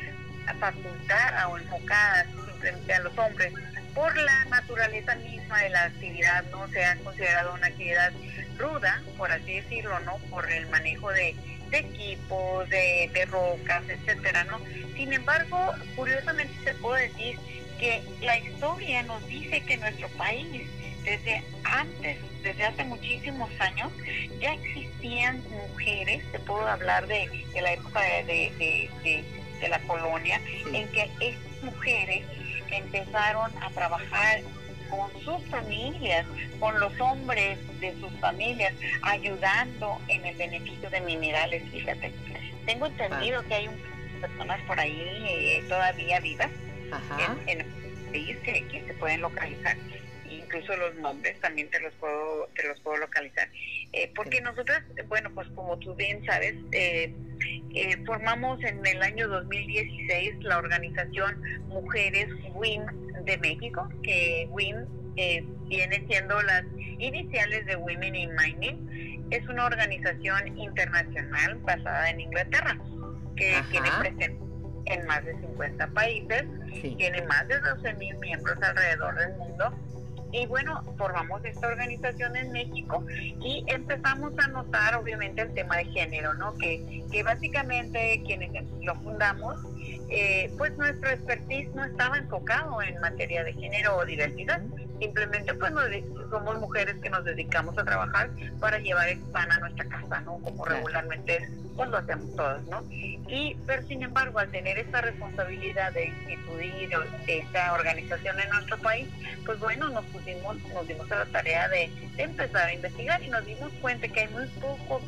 facultada 0.58 1.48
o 1.48 1.56
enfocada 1.56 2.26
simplemente 2.44 2.92
a 2.92 3.00
los 3.00 3.16
hombres 3.16 3.54
por 3.94 4.14
la 4.14 4.44
naturaleza 4.50 5.14
misma 5.14 5.62
de 5.62 5.70
la 5.70 5.84
actividad, 5.84 6.44
no 6.50 6.68
se 6.68 6.84
ha 6.84 6.96
considerado 6.96 7.54
una 7.54 7.68
actividad 7.68 8.12
ruda, 8.58 9.02
por 9.16 9.32
así 9.32 9.54
decirlo, 9.54 9.98
¿no? 10.00 10.18
Por 10.28 10.52
el 10.52 10.68
manejo 10.68 11.10
de 11.12 11.34
de 11.70 11.78
equipos, 11.78 12.68
de, 12.68 13.10
de 13.12 13.24
rocas, 13.26 13.82
etcétera, 13.88 14.44
¿no? 14.44 14.60
Sin 14.96 15.12
embargo, 15.12 15.72
curiosamente 15.96 16.52
se 16.64 16.74
puede 16.74 17.08
decir 17.08 17.38
que 17.78 18.02
la 18.20 18.38
historia 18.38 19.02
nos 19.04 19.26
dice 19.26 19.60
que 19.62 19.76
nuestro 19.78 20.08
país, 20.10 20.66
desde 21.04 21.42
antes, 21.64 22.18
desde 22.42 22.64
hace 22.64 22.84
muchísimos 22.84 23.48
años, 23.58 23.90
ya 24.40 24.54
existían 24.54 25.42
mujeres, 25.50 26.22
te 26.32 26.38
puedo 26.40 26.66
hablar 26.66 27.06
de, 27.06 27.46
la 27.60 27.72
época 27.72 28.00
de, 28.02 28.90
de 29.60 29.68
la 29.68 29.78
colonia, 29.80 30.40
en 30.72 30.88
que 30.88 31.10
estas 31.20 31.62
mujeres 31.62 32.24
empezaron 32.70 33.50
a 33.62 33.70
trabajar 33.70 34.40
con 34.90 35.10
sus 35.22 35.42
familias, 35.50 36.26
con 36.58 36.78
los 36.78 36.92
hombres 37.00 37.58
de 37.80 37.94
sus 38.00 38.12
familias, 38.20 38.74
ayudando 39.02 40.00
en 40.08 40.24
el 40.24 40.36
beneficio 40.36 40.90
de 40.90 41.00
minerales, 41.00 41.62
fíjate. 41.70 42.12
Tengo 42.66 42.86
entendido 42.86 43.42
que 43.46 43.54
hay 43.54 43.68
un, 43.68 43.76
personas 44.20 44.60
por 44.66 44.78
ahí 44.78 45.00
eh, 45.00 45.64
todavía 45.68 46.20
vivas 46.20 46.50
en, 47.46 47.60
el 47.60 47.66
país 48.10 48.36
que, 48.44 48.84
se 48.86 48.94
pueden 48.94 49.22
localizar. 49.22 49.76
Incluso 50.28 50.76
los 50.76 50.94
nombres 50.96 51.40
también 51.40 51.68
te 51.70 51.80
los 51.80 51.92
puedo 51.94 52.48
te 52.54 52.68
los 52.68 52.78
puedo 52.80 52.98
localizar. 52.98 53.48
Eh, 53.92 54.12
porque 54.14 54.40
nosotros 54.40 54.78
bueno 55.08 55.30
pues 55.34 55.48
como 55.54 55.78
tú 55.78 55.94
bien 55.94 56.24
sabes 56.24 56.54
eh, 56.72 57.12
formamos 58.06 58.62
en 58.64 58.84
el 58.84 59.02
año 59.02 59.28
2016 59.28 60.42
la 60.42 60.58
organización 60.58 61.40
Mujeres 61.68 62.28
WIN 62.54 62.82
de 63.24 63.38
México, 63.38 63.88
que 64.02 64.48
WIM 64.50 64.86
eh, 65.16 65.44
viene 65.68 66.04
siendo 66.08 66.40
las 66.42 66.64
iniciales 66.98 67.66
de 67.66 67.76
Women 67.76 68.14
in 68.14 68.30
Mining. 68.34 69.26
Es 69.30 69.46
una 69.48 69.66
organización 69.66 70.58
internacional 70.58 71.56
basada 71.58 72.10
en 72.10 72.20
Inglaterra, 72.20 72.78
que 73.36 73.62
tiene 73.70 73.88
presencia 73.98 74.50
en 74.86 75.06
más 75.06 75.24
de 75.24 75.32
50 75.40 75.86
países, 75.88 76.44
tiene 76.96 77.22
más 77.22 77.46
de 77.48 77.60
12 77.60 77.94
mil 77.94 78.16
miembros 78.18 78.56
alrededor 78.62 79.14
del 79.16 79.36
mundo. 79.36 79.74
Y 80.32 80.46
bueno, 80.46 80.82
formamos 80.96 81.44
esta 81.44 81.66
organización 81.66 82.36
en 82.36 82.52
México 82.52 83.04
y 83.40 83.64
empezamos 83.66 84.32
a 84.38 84.48
notar 84.48 84.94
obviamente 84.94 85.42
el 85.42 85.52
tema 85.54 85.76
de 85.76 85.86
género, 85.86 86.34
¿no? 86.34 86.54
Que, 86.56 87.04
que 87.10 87.22
básicamente 87.22 88.22
quienes 88.24 88.50
lo 88.82 88.94
fundamos 88.96 89.56
eh, 90.10 90.52
pues 90.58 90.76
nuestro 90.76 91.08
expertise 91.08 91.72
no 91.74 91.84
estaba 91.84 92.18
enfocado 92.18 92.82
en 92.82 93.00
materia 93.00 93.44
de 93.44 93.52
género 93.52 93.96
o 93.96 94.04
diversidad, 94.04 94.60
simplemente 94.98 95.54
pues 95.54 95.72
somos 96.30 96.58
mujeres 96.58 96.96
que 97.00 97.10
nos 97.10 97.24
dedicamos 97.24 97.78
a 97.78 97.84
trabajar 97.84 98.28
para 98.58 98.78
llevar 98.78 99.08
el 99.08 99.18
pan 99.18 99.50
a 99.52 99.58
nuestra 99.58 99.84
casa, 99.86 100.20
¿no? 100.22 100.38
Como 100.38 100.64
regularmente 100.64 101.48
pues 101.76 101.88
lo 101.88 101.96
hacemos 101.98 102.34
todas, 102.36 102.62
¿no? 102.64 102.82
Y, 102.90 103.56
pero 103.66 103.86
sin 103.86 104.02
embargo, 104.02 104.38
al 104.38 104.50
tener 104.50 104.78
esta 104.78 105.00
responsabilidad 105.00 105.92
de 105.92 106.06
instituir 106.06 106.90
esta 107.26 107.72
organización 107.72 108.38
en 108.40 108.50
nuestro 108.50 108.78
país, 108.78 109.08
pues 109.46 109.58
bueno, 109.60 109.88
nos 109.88 110.04
pusimos, 110.06 110.56
nos 110.74 110.86
dimos 110.86 111.10
a 111.12 111.20
la 111.20 111.26
tarea 111.26 111.68
de, 111.68 111.90
empezar 112.18 112.66
a 112.66 112.74
investigar 112.74 113.22
y 113.22 113.28
nos 113.28 113.46
dimos 113.46 113.72
cuenta 113.80 114.08
que 114.08 114.20
hay 114.20 114.28
muy 114.28 114.46
pocos, 114.60 115.02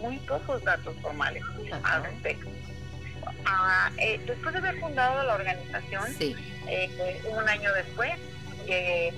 muy 0.00 0.16
pocos 0.18 0.62
datos 0.62 0.94
formales 1.02 1.42
al 1.82 2.04
respecto. 2.04 2.48
Eh, 3.98 4.20
después 4.26 4.52
de 4.52 4.58
haber 4.58 4.78
fundado 4.80 5.22
la 5.22 5.34
organización, 5.34 6.04
eh, 6.20 7.20
un 7.30 7.48
año 7.48 7.72
después, 7.74 8.12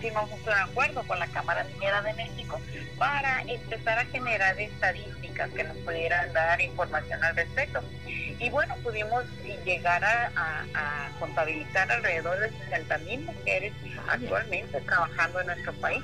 firmamos 0.00 0.40
un 0.44 0.52
acuerdo 0.52 1.02
con 1.04 1.20
la 1.20 1.28
Cámara 1.28 1.64
Minera 1.64 2.02
de 2.02 2.14
México 2.14 2.60
para 2.98 3.42
empezar 3.42 3.98
a 3.98 4.04
generar 4.06 4.58
estadísticas 4.58 5.50
que 5.50 5.62
nos 5.62 5.76
pudieran 5.78 6.32
dar 6.32 6.60
información 6.60 7.22
al 7.22 7.36
respecto. 7.36 7.80
Y 8.06 8.50
bueno, 8.50 8.74
pudimos 8.82 9.24
llegar 9.64 10.04
a, 10.04 11.10
contabilizar 11.18 11.90
alrededor 11.90 12.38
de 12.38 12.50
60 12.50 12.98
mil 12.98 13.20
mujeres 13.20 13.72
actualmente 14.06 14.80
trabajando 14.82 15.40
en 15.40 15.46
nuestro 15.46 15.72
país 15.74 16.02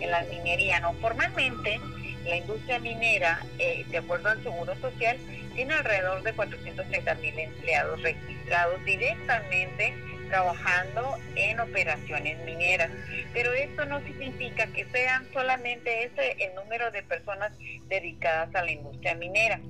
en 0.00 0.10
la 0.10 0.22
minería. 0.22 0.80
No 0.80 0.92
formalmente, 0.94 1.80
la 2.24 2.36
industria 2.36 2.78
minera, 2.78 3.40
eh, 3.58 3.84
de 3.88 3.98
acuerdo 3.98 4.28
al 4.28 4.42
Seguro 4.42 4.74
Social, 4.80 5.18
tiene 5.54 5.74
alrededor 5.74 6.22
de 6.22 6.32
430 6.32 7.14
mil 7.16 7.38
empleados 7.38 8.02
registrados 8.02 8.84
directamente 8.84 9.94
trabajando 10.28 11.16
en 11.36 11.60
operaciones 11.60 12.42
mineras. 12.44 12.90
Pero 13.32 13.52
esto 13.52 13.84
no 13.84 14.00
significa 14.00 14.66
que 14.68 14.84
sean 14.86 15.26
solamente 15.32 16.04
ese 16.04 16.36
el 16.44 16.54
número 16.54 16.90
de 16.90 17.02
personas 17.02 17.52
dedicadas 17.88 18.54
a 18.54 18.64
la 18.64 18.72
industria 18.72 19.14
minera, 19.14 19.60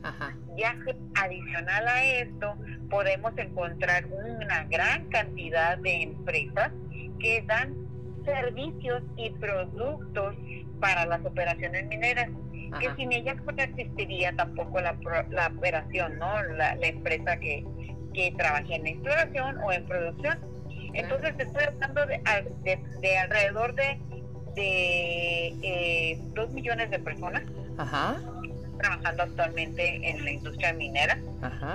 ya 0.57 0.75
que 0.85 0.95
adicional 1.17 1.89
a 1.89 2.05
esto 2.05 2.57
podemos 2.89 3.37
encontrar 3.37 4.07
una 4.07 4.65
gran 4.65 5.09
cantidad 5.11 5.77
de 5.79 6.03
empresas 6.03 6.73
que 7.21 7.43
dan 7.47 7.75
servicios 8.25 9.03
y 9.17 9.31
productos 9.31 10.35
para 10.81 11.05
las 11.07 11.25
operaciones 11.25 11.87
mineras 11.87 12.29
que 12.79 12.95
sin 12.97 13.13
ellas 13.13 13.37
no 13.45 13.63
existiría 13.63 14.35
tampoco 14.35 14.81
la, 14.81 14.97
la 15.31 15.49
operación, 15.49 16.19
¿no? 16.19 16.43
La, 16.43 16.75
la 16.77 16.87
empresa 16.87 17.37
que, 17.39 17.65
que 18.13 18.33
trabaje 18.37 18.77
en 18.77 18.87
exploración 18.87 19.59
o 19.59 19.73
en 19.73 19.85
producción. 19.87 20.39
Entonces 20.95 21.35
estoy 21.39 21.65
hablando 21.65 22.07
de, 22.07 22.79
de, 23.01 23.19
alrededor 23.19 23.75
de, 23.75 23.99
de 24.55 25.47
eh, 25.63 26.19
dos 26.35 26.51
millones 26.53 26.91
de 26.91 26.99
personas 27.01 27.43
trabajando 28.79 29.23
actualmente 29.25 30.09
en 30.09 30.25
la 30.25 30.31
industria 30.31 30.73
minera. 30.73 31.19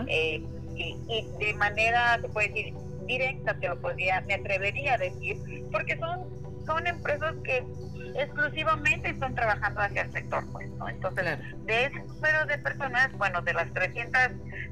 Eh, 0.08 0.42
y, 0.76 0.96
y, 1.10 1.46
de 1.46 1.54
manera, 1.56 2.20
se 2.22 2.30
puede 2.30 2.50
decir, 2.50 2.74
directa, 3.06 3.54
te 3.56 3.68
lo 3.68 3.80
podría, 3.82 4.22
me 4.22 4.36
atrevería 4.36 4.94
a 4.94 4.98
decir, 4.98 5.38
porque 5.72 5.98
son, 5.98 6.22
son 6.70 6.86
empresas 6.86 7.34
que 7.44 7.64
exclusivamente 8.16 9.10
están 9.10 9.34
trabajando 9.34 9.82
hacia 9.82 10.04
el 10.04 10.12
sector, 10.12 10.46
pues, 10.52 10.70
¿no? 10.72 10.88
Entonces, 10.88 11.40
de 11.66 11.86
ese 11.86 12.00
número 12.00 12.46
de 12.46 12.58
personas, 12.60 13.12
bueno, 13.14 13.42
de 13.42 13.54
las 13.54 13.74
300, 13.74 14.22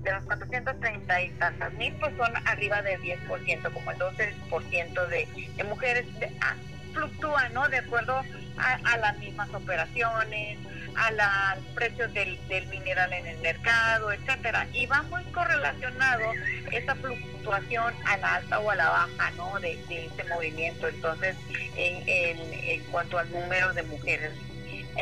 de 0.04 0.14
los 0.14 0.24
430 0.26 1.22
y 1.22 1.30
tantas 1.32 1.74
mil, 1.74 1.94
pues 1.96 2.16
son 2.18 2.32
arriba 2.46 2.84
del 2.84 3.02
10%, 3.02 3.74
como 3.74 3.92
el 3.92 3.98
12% 3.98 5.08
de, 5.08 5.28
de 5.56 5.64
mujeres 5.64 6.20
de, 6.20 6.32
ah, 6.42 6.56
fluctúan, 6.94 7.54
¿no? 7.54 7.68
De 7.68 7.78
acuerdo 7.78 8.22
a, 8.58 8.98
las 8.98 9.18
mismas 9.18 9.52
operaciones, 9.54 10.58
a 10.98 11.56
los 11.56 11.66
precios 11.76 12.12
del, 12.14 12.38
mineral 12.68 13.14
en 13.14 13.28
el 13.28 13.38
mercado, 13.40 14.12
etcétera. 14.12 14.68
Y 14.74 14.88
va 14.88 15.04
muy 15.04 15.24
correlacionado 15.26 16.32
esa 16.72 16.96
fluctuación 16.96 17.94
a 18.06 18.18
la 18.18 18.36
alta 18.36 18.60
o 18.60 18.72
a 18.72 18.76
la 18.76 18.90
baja, 18.90 19.32
¿no? 19.38 19.60
De, 19.60 19.74
ese 19.74 20.24
movimiento. 20.34 20.88
Entonces, 20.88 21.36
en, 21.76 22.04
en, 22.08 22.84
cuanto 22.86 23.20
al 23.20 23.32
número 23.32 23.74
de 23.74 23.84
mujeres 23.84 24.32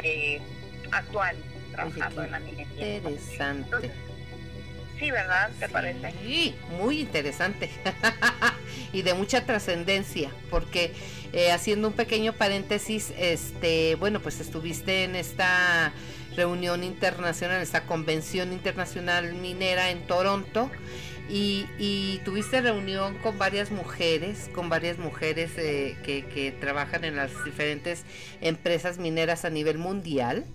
eh, 0.04 0.42
actuales 0.92 1.42
trabajando 1.72 2.24
en 2.24 2.32
la 2.32 2.40
minería. 2.40 2.96
Interesante. 2.98 3.92
Sí, 5.00 5.12
¿verdad? 5.12 5.52
¿Te 5.60 5.68
parece? 5.68 6.14
Sí, 6.24 6.56
muy 6.78 7.02
interesante 7.02 7.70
y 8.94 9.02
de 9.02 9.14
mucha 9.14 9.46
trascendencia, 9.46 10.32
porque 10.50 10.94
eh, 11.34 11.52
haciendo 11.52 11.90
un 11.90 11.94
pequeño 11.94 12.34
paréntesis, 12.34 13.14
este, 13.18 13.96
bueno, 13.96 14.22
pues 14.22 14.40
estuviste 14.40 15.04
en 15.04 15.18
esta 15.18 15.92
reunión 16.38 16.84
internacional, 16.84 17.62
esta 17.62 17.86
convención 17.86 18.54
internacional 18.54 19.34
minera 19.34 19.90
en 19.90 20.08
Toronto. 20.08 20.72
Y, 21.28 22.22
tuviste 22.24 22.62
reunión 22.62 23.16
con 23.18 23.40
varias 23.40 23.72
mujeres, 23.72 24.48
con 24.54 24.70
varias 24.70 25.00
mujeres 25.00 25.52
eh, 25.58 25.98
que, 26.04 26.24
que 26.26 26.52
trabajan 26.52 27.04
en 27.04 27.16
las 27.16 27.32
diferentes 27.44 28.04
empresas 28.42 29.00
mineras 29.00 29.44
a 29.44 29.50
nivel 29.50 29.80
mundial 29.80 30.46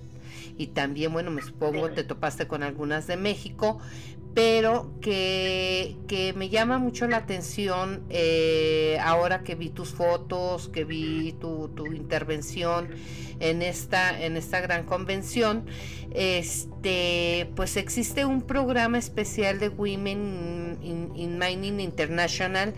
y 0.56 0.68
también, 0.68 1.12
bueno, 1.12 1.30
me 1.30 1.42
supongo 1.42 1.90
te 1.90 2.04
topaste 2.04 2.46
con 2.46 2.62
algunas 2.62 3.06
de 3.06 3.16
México, 3.16 3.78
pero 4.34 4.92
que, 5.00 5.96
me 6.36 6.48
llama 6.48 6.78
mucho 6.78 7.08
la 7.08 7.18
atención 7.18 8.04
eh, 8.10 8.98
ahora 9.02 9.42
que 9.42 9.54
vi 9.54 9.70
tus 9.70 9.90
fotos, 9.90 10.68
que 10.68 10.84
vi 10.84 11.32
tu, 11.32 11.70
intervención 11.92 12.88
en 13.40 13.62
esta, 13.62 14.22
en 14.22 14.36
esta 14.36 14.60
gran 14.60 14.84
convención, 14.84 15.64
este, 16.12 17.50
pues 17.56 17.76
existe 17.76 18.24
un 18.24 18.42
programa 18.42 18.98
especial 18.98 19.58
de 19.58 19.68
Women 19.68 20.78
in, 20.82 21.38
Mining 21.38 21.80
International 21.80 22.74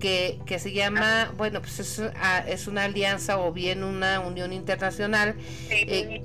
que, 0.00 0.40
se 0.58 0.72
llama, 0.72 1.32
bueno, 1.36 1.60
pues 1.60 1.78
es, 1.80 2.02
ah, 2.16 2.44
es, 2.46 2.66
una 2.66 2.84
alianza 2.84 3.38
o 3.38 3.52
bien 3.52 3.84
una 3.84 4.20
unión 4.20 4.52
internacional. 4.52 5.36
Eh, 5.70 6.22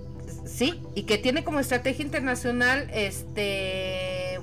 sí, 0.53 0.81
y 0.95 1.03
que 1.03 1.17
tiene 1.17 1.43
como 1.43 1.59
estrategia 1.59 2.05
internacional 2.05 2.89
este 2.93 4.39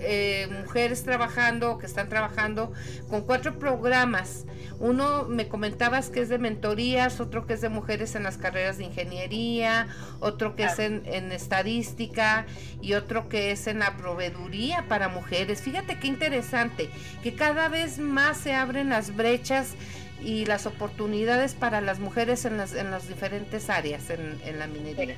eh, 0.00 0.48
mujeres 0.62 1.02
trabajando, 1.02 1.78
que 1.78 1.86
están 1.86 2.08
trabajando 2.08 2.72
con 3.08 3.22
cuatro 3.22 3.58
programas. 3.58 4.44
Uno 4.80 5.24
me 5.24 5.48
comentabas 5.48 6.08
que 6.08 6.20
es 6.20 6.28
de 6.28 6.38
mentorías, 6.38 7.20
otro 7.20 7.46
que 7.46 7.54
es 7.54 7.60
de 7.60 7.68
mujeres 7.68 8.14
en 8.14 8.22
las 8.22 8.38
carreras 8.38 8.78
de 8.78 8.84
ingeniería, 8.84 9.88
otro 10.20 10.54
que 10.54 10.64
es 10.64 10.78
en, 10.78 11.04
estadística 11.32 12.46
y 12.80 12.94
otro 12.94 13.28
que 13.28 13.50
es 13.50 13.66
en 13.66 13.80
la 13.80 13.96
proveeduría 13.96 14.84
para 14.88 15.08
mujeres. 15.08 15.62
Fíjate 15.62 15.98
qué 15.98 16.06
interesante, 16.06 16.90
que 17.24 17.34
cada 17.34 17.68
vez 17.68 17.98
más 17.98 18.36
se 18.36 18.54
abren 18.54 18.90
las 18.90 19.16
brechas 19.16 19.74
y 20.22 20.46
las 20.46 20.66
oportunidades 20.66 21.54
para 21.54 21.80
las 21.80 21.98
mujeres 21.98 22.44
en 22.44 22.56
las, 22.56 22.74
en 22.74 22.90
las 22.90 23.08
diferentes 23.08 23.70
áreas 23.70 24.10
en, 24.10 24.40
en 24.44 24.58
la 24.58 24.66
minería. 24.66 25.16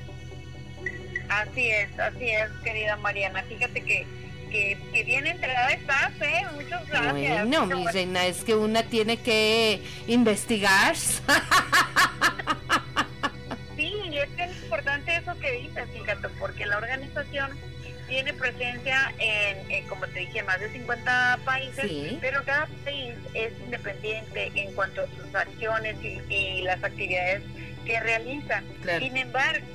Así 1.29 1.69
es, 1.69 1.97
así 1.99 2.29
es, 2.29 2.49
querida 2.63 2.97
Mariana. 2.97 3.43
Fíjate 3.43 3.81
que 3.81 4.05
que, 4.51 4.77
que 4.93 5.03
bien 5.03 5.25
enterada 5.25 5.69
estás, 5.69 6.11
¿eh? 6.21 6.45
Muchas 6.53 6.87
gracias. 6.87 7.47
Bueno, 7.47 7.65
mi 7.67 7.87
reina, 7.87 8.25
es 8.25 8.43
que 8.43 8.53
una 8.53 8.83
tiene 8.83 9.17
que 9.17 9.81
investigar. 10.07 10.95
sí, 10.95 11.23
y 13.77 14.17
es 14.17 14.29
que 14.29 14.43
es 14.43 14.63
importante 14.63 15.15
eso 15.15 15.33
que 15.39 15.51
dices, 15.53 15.89
fíjate, 15.93 16.27
porque 16.39 16.65
la 16.65 16.77
organización 16.77 17.57
tiene 18.11 18.33
presencia 18.33 19.13
en, 19.19 19.87
como 19.87 20.05
te 20.07 20.19
dije, 20.19 20.43
más 20.43 20.59
de 20.59 20.69
50 20.69 21.39
países, 21.45 21.89
pero 22.19 22.43
cada 22.43 22.67
país 22.83 23.15
es 23.33 23.53
independiente 23.61 24.51
en 24.53 24.73
cuanto 24.73 25.03
a 25.03 25.07
sus 25.07 25.33
acciones 25.33 25.95
y, 26.03 26.61
las 26.63 26.83
actividades 26.83 27.41
que 27.85 27.99
realizan. 28.01 28.65
Sin 28.99 29.15
embargo, 29.15 29.65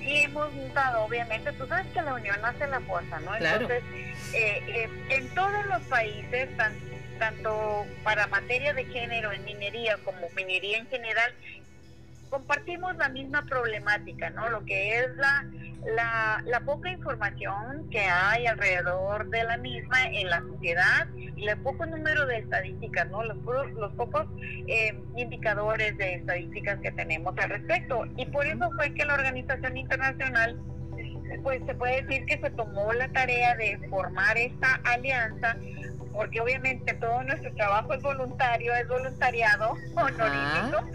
y 0.00 0.16
hemos 0.18 0.54
notado, 0.54 1.04
obviamente, 1.06 1.52
tú 1.54 1.66
sabes 1.66 1.86
que 1.92 2.02
la 2.02 2.14
unión 2.14 2.36
hace 2.44 2.68
la 2.68 2.80
fuerza, 2.80 3.18
¿no? 3.20 3.34
Entonces, 3.34 3.82
eh, 4.32 4.62
eh, 4.68 4.88
en 5.08 5.28
todos 5.34 5.66
los 5.66 5.82
países, 5.82 6.48
tanto 7.18 7.84
para 8.04 8.28
materia 8.28 8.74
de 8.74 8.84
género 8.84 9.32
en 9.32 9.44
minería 9.44 9.98
como 10.04 10.28
minería 10.36 10.78
en 10.78 10.86
general, 10.86 11.32
compartimos 12.34 12.96
la 12.96 13.08
misma 13.10 13.44
problemática, 13.46 14.28
¿no? 14.30 14.48
Lo 14.48 14.64
que 14.64 14.98
es 14.98 15.16
la, 15.16 16.42
la, 16.44 16.60
poca 16.64 16.90
información 16.90 17.88
que 17.90 18.00
hay 18.00 18.46
alrededor 18.46 19.30
de 19.30 19.44
la 19.44 19.56
misma 19.56 20.06
en 20.06 20.28
la 20.30 20.40
sociedad 20.40 21.06
y 21.14 21.46
el 21.46 21.56
poco 21.58 21.86
número 21.86 22.26
de 22.26 22.38
estadísticas, 22.38 23.08
¿no? 23.08 23.22
Los, 23.22 23.36
los 23.74 23.92
pocos 23.92 24.26
eh, 24.66 25.00
indicadores 25.16 25.96
de 25.96 26.14
estadísticas 26.14 26.80
que 26.80 26.90
tenemos 26.90 27.38
al 27.38 27.50
respecto. 27.50 28.04
Y 28.16 28.26
por 28.26 28.46
eso 28.46 28.68
fue 28.74 28.92
que 28.94 29.04
la 29.04 29.14
Organización 29.14 29.76
Internacional 29.76 30.58
pues 31.42 31.60
se 31.66 31.74
puede 31.74 32.02
decir 32.02 32.26
que 32.26 32.38
se 32.38 32.50
tomó 32.50 32.92
la 32.92 33.08
tarea 33.08 33.54
de 33.56 33.78
formar 33.88 34.36
esta 34.36 34.80
alianza 34.84 35.56
porque 36.14 36.40
obviamente 36.40 36.94
todo 36.94 37.22
nuestro 37.24 37.52
trabajo 37.54 37.92
es 37.92 38.02
voluntario, 38.02 38.74
es 38.74 38.88
voluntariado 38.88 39.72
honorífico, 39.96 40.88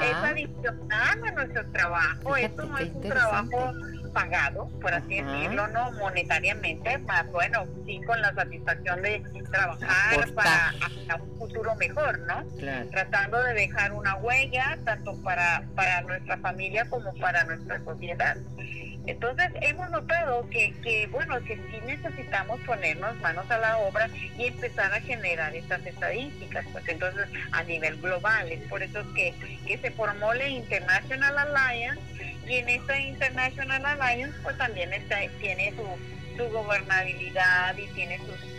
es 0.00 0.14
adicional 0.14 1.24
a 1.24 1.30
nuestro 1.32 1.66
trabajo, 1.70 2.36
esto 2.36 2.64
no 2.64 2.78
es 2.78 2.90
un 2.92 3.02
trabajo 3.02 3.72
pagado, 4.12 4.68
por 4.80 4.92
así 4.92 5.22
decirlo, 5.22 5.68
no 5.68 5.90
monetariamente, 5.92 6.98
más 6.98 7.30
bueno, 7.32 7.66
sí 7.86 8.00
con 8.06 8.20
la 8.20 8.34
satisfacción 8.34 9.02
de 9.02 9.22
trabajar 9.50 10.32
para 10.34 10.72
un 11.22 11.38
futuro 11.38 11.74
mejor, 11.76 12.18
¿no? 12.20 12.44
Tratando 12.90 13.42
de 13.42 13.54
dejar 13.54 13.92
una 13.92 14.16
huella 14.16 14.78
tanto 14.84 15.16
para, 15.22 15.62
para 15.74 16.02
nuestra 16.02 16.36
familia 16.38 16.84
como 16.90 17.14
para 17.14 17.44
nuestra 17.44 17.82
sociedad. 17.84 18.36
Entonces 19.06 19.50
hemos 19.62 19.90
notado 19.90 20.48
que, 20.48 20.72
que, 20.82 21.08
bueno, 21.08 21.42
que 21.44 21.56
sí 21.56 21.80
necesitamos 21.84 22.60
ponernos 22.60 23.18
manos 23.20 23.50
a 23.50 23.58
la 23.58 23.78
obra 23.78 24.08
y 24.38 24.46
empezar 24.46 24.92
a 24.92 25.00
generar 25.00 25.54
estas 25.56 25.84
estadísticas, 25.84 26.64
pues 26.72 26.88
entonces 26.88 27.26
a 27.50 27.64
nivel 27.64 28.00
global, 28.00 28.50
es 28.50 28.60
por 28.68 28.82
eso 28.82 29.00
que, 29.14 29.34
que 29.66 29.78
se 29.78 29.90
formó 29.90 30.32
la 30.34 30.46
International 30.46 31.36
Alliance 31.36 32.00
y 32.46 32.56
en 32.56 32.68
esta 32.68 32.98
International 32.98 33.84
Alliance 33.84 34.38
pues 34.42 34.56
también 34.56 34.92
está, 34.92 35.18
tiene 35.40 35.72
su, 35.72 36.36
su 36.36 36.50
gobernabilidad 36.50 37.76
y 37.76 37.86
tiene 37.88 38.18
sus, 38.18 38.52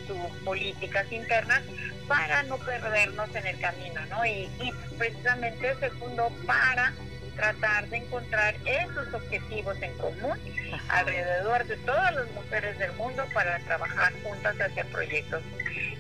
políticas 0.44 1.10
internas 1.12 1.62
para 2.10 2.44
no 2.44 2.58
perdernos 2.58 3.34
en 3.34 3.48
el 3.48 3.60
camino, 3.62 4.02
¿no? 4.10 4.26
Y, 4.26 4.50
y 4.62 4.74
precisamente 4.98 5.74
se 5.80 5.90
fundó 5.92 6.30
para 6.46 6.94
tratar 7.36 7.90
de 7.90 7.98
encontrar 7.98 8.56
esos 8.66 9.14
objetivos 9.14 9.82
en 9.82 9.94
común 9.98 10.38
alrededor 10.90 11.66
de 11.66 11.78
todas 11.78 12.16
las 12.16 12.32
mujeres 12.32 12.78
del 12.80 12.92
mundo 12.94 13.24
para 13.34 13.60
trabajar 13.60 14.14
juntas 14.24 14.56
hacia 14.60 14.84
proyectos 14.86 15.42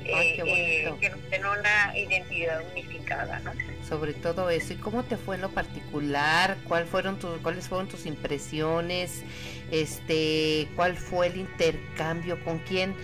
eh, 0.05 0.37
eh, 0.45 0.93
que 0.99 1.09
nos 1.09 1.29
den 1.29 1.45
una 1.45 1.97
identidad 1.97 2.61
unificada, 2.71 3.39
¿no? 3.39 3.51
sobre 3.87 4.13
todo 4.13 4.49
eso. 4.49 4.73
¿Y 4.73 4.77
cómo 4.77 5.03
te 5.03 5.17
fue 5.17 5.35
en 5.35 5.41
lo 5.41 5.49
particular? 5.49 6.57
¿Cuál 6.67 6.85
fueron 6.85 7.19
tus, 7.19 7.39
¿Cuáles 7.41 7.67
fueron 7.67 7.87
tus 7.87 8.05
impresiones? 8.05 9.23
Este, 9.71 10.67
¿Cuál 10.75 10.97
fue 10.97 11.27
el 11.27 11.37
intercambio? 11.37 12.43
¿Con 12.43 12.59
quién 12.59 12.95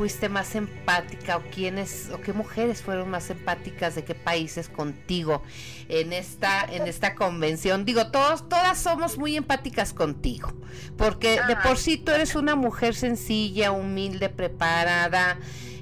fuiste 0.00 0.30
más 0.30 0.54
empática? 0.54 1.36
¿O 1.36 1.42
quiénes, 1.54 2.08
o 2.10 2.22
qué 2.22 2.32
mujeres 2.32 2.80
fueron 2.80 3.10
más 3.10 3.28
empáticas 3.28 3.94
de 3.94 4.02
qué 4.02 4.14
países 4.14 4.70
contigo 4.70 5.42
en 5.90 6.14
esta, 6.14 6.64
en 6.64 6.86
esta 6.86 7.14
convención? 7.14 7.84
Digo, 7.84 8.10
todos, 8.10 8.48
todas 8.48 8.78
somos 8.78 9.18
muy 9.18 9.36
empáticas 9.36 9.92
contigo, 9.92 10.54
porque 10.96 11.38
de 11.46 11.54
por 11.56 11.76
sí 11.76 11.98
tú 11.98 12.12
eres 12.12 12.34
una 12.34 12.56
mujer 12.56 12.94
sencilla, 12.94 13.72
humilde, 13.72 14.30
preparada 14.30 15.38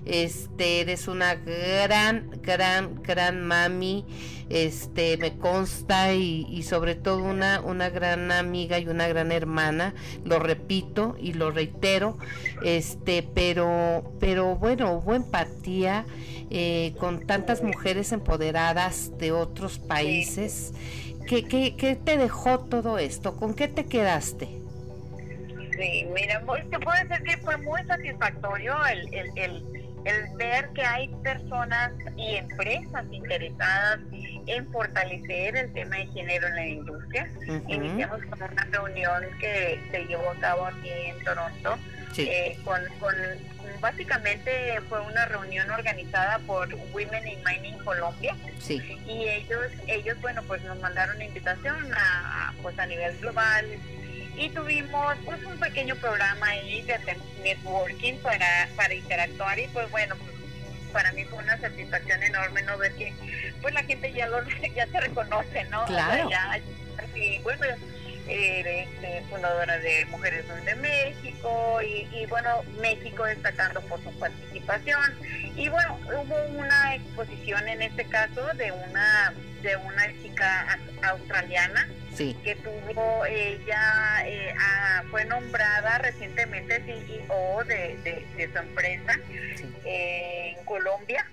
este, 0.08 0.80
eres 0.80 1.06
una 1.06 1.34
gran, 1.34 2.30
gran, 2.42 3.02
gran 3.02 3.46
mami, 3.46 4.04
este, 4.48 5.18
me 5.18 5.36
consta 5.36 6.14
y, 6.14 6.62
sobre 6.62 6.94
todo 6.94 7.22
una, 7.22 7.60
una 7.60 7.90
gran 7.90 8.32
amiga 8.32 8.78
y 8.78 8.88
una 8.88 9.06
gran 9.06 9.30
hermana, 9.32 9.94
lo 10.24 10.38
repito 10.38 11.16
y 11.20 11.34
lo 11.34 11.50
reitero, 11.50 12.16
este, 12.64 13.22
pero, 13.22 14.14
pero 14.18 14.56
bueno, 14.56 14.94
hubo 14.94 15.14
empatía 15.14 16.06
eh, 16.50 16.94
con 16.98 17.26
tantas 17.26 17.62
mujeres 17.62 18.10
empoderadas 18.12 19.16
de 19.18 19.32
otros 19.32 19.78
países. 19.78 20.72
¿Qué, 21.26 21.44
qué, 21.44 22.00
te 22.02 22.16
dejó 22.16 22.60
todo 22.60 22.96
esto? 22.96 23.36
¿Con 23.36 23.52
qué 23.52 23.68
te 23.68 23.84
quedaste? 23.84 24.48
Sí, 25.78 26.06
mira, 26.14 26.42
te 26.70 26.78
puedo 26.78 26.98
decir 27.04 27.22
que 27.22 27.36
fue 27.36 27.58
muy 27.58 27.84
satisfactorio 27.84 28.74
el, 28.86 29.14
el 29.14 29.30
el 29.36 29.62
ver 30.36 30.68
que 30.70 30.82
hay 30.82 31.08
personas 31.22 31.92
y 32.16 32.36
empresas 32.36 33.04
interesadas 33.10 34.00
en 34.46 34.70
fortalecer 34.72 35.56
el 35.56 35.72
tema 35.72 35.96
de 35.96 36.06
género 36.08 36.48
en 36.48 36.54
la 36.54 36.66
industria. 36.66 37.30
Iniciamos 37.66 38.20
con 38.26 38.42
una 38.42 38.64
reunión 38.70 39.24
que 39.40 39.80
se 39.90 40.04
llevó 40.06 40.30
a 40.30 40.40
cabo 40.40 40.66
aquí 40.66 40.90
en 40.90 41.24
Toronto. 41.24 41.78
Eh, 42.16 42.58
con, 42.64 42.80
con, 42.98 43.14
básicamente 43.80 44.80
fue 44.88 45.00
una 45.02 45.26
reunión 45.26 45.70
organizada 45.70 46.38
por 46.40 46.68
Women 46.92 47.28
in 47.28 47.38
Mining 47.44 47.78
Colombia 47.84 48.34
sí. 48.58 48.80
y 49.06 49.28
ellos 49.28 49.66
ellos 49.86 50.20
bueno 50.20 50.42
pues 50.44 50.62
nos 50.64 50.80
mandaron 50.80 51.20
invitación 51.22 51.76
a 51.94 52.52
pues 52.60 52.76
a 52.78 52.86
nivel 52.86 53.16
global 53.18 53.66
y 54.38 54.48
tuvimos 54.50 55.16
pues 55.24 55.42
un 55.44 55.58
pequeño 55.58 55.96
programa 55.96 56.46
ahí 56.46 56.82
de 56.82 56.98
networking 57.42 58.18
para, 58.18 58.68
para 58.76 58.94
interactuar 58.94 59.58
y 59.58 59.66
pues 59.68 59.90
bueno, 59.90 60.14
pues, 60.16 60.32
para 60.92 61.12
mí 61.12 61.24
fue 61.24 61.38
una 61.38 61.58
satisfacción 61.58 62.22
enorme 62.22 62.62
no 62.62 62.78
ver 62.78 62.92
que 62.94 63.12
pues 63.60 63.74
la 63.74 63.82
gente 63.82 64.12
ya 64.12 64.26
lo 64.28 64.42
ya 64.76 64.86
se 64.86 65.00
reconoce, 65.00 65.64
¿no? 65.64 65.84
Claro. 65.86 66.30
ya, 66.30 66.60
y 67.14 67.38
bueno, 67.40 67.64
eh, 68.28 68.86
fundadora 69.30 69.78
de 69.78 70.04
Mujeres 70.06 70.44
de 70.64 70.74
México 70.76 71.80
y, 71.82 72.06
y, 72.14 72.26
bueno, 72.26 72.62
México 72.80 73.24
destacando 73.24 73.80
por 73.82 74.02
su 74.02 74.10
participación. 74.18 75.18
Y 75.56 75.68
bueno, 75.68 75.98
hubo 76.06 76.36
una 76.58 76.94
exposición 76.94 77.66
en 77.68 77.82
este 77.82 78.04
caso 78.04 78.46
de 78.54 78.70
una 78.72 79.32
de 79.62 79.76
una 79.76 80.06
chica 80.22 80.78
australiana 81.02 81.88
que 82.18 82.56
tuvo 82.56 83.24
ella 83.26 84.26
eh, 84.26 84.54
fue 85.10 85.24
nombrada 85.24 85.98
recientemente 85.98 86.82
CEO 86.84 87.64
de, 87.64 87.96
de, 88.36 88.50
su 88.52 88.58
empresa 88.58 89.18
eh, 89.84 90.56
en 90.58 90.64
Colombia 90.64 91.24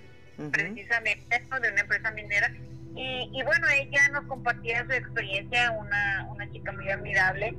precisamente 0.51 1.41
de 1.61 1.71
una 1.71 1.81
empresa 1.81 2.11
minera. 2.11 2.51
Y, 2.95 3.29
y, 3.33 3.43
bueno 3.43 3.67
ella 3.69 4.09
nos 4.13 4.25
compartía 4.25 4.85
su 4.85 4.91
experiencia 4.91 5.71
una, 5.71 6.27
una 6.29 6.49
chica 6.51 6.71
muy 6.71 6.89
admirable. 6.89 7.55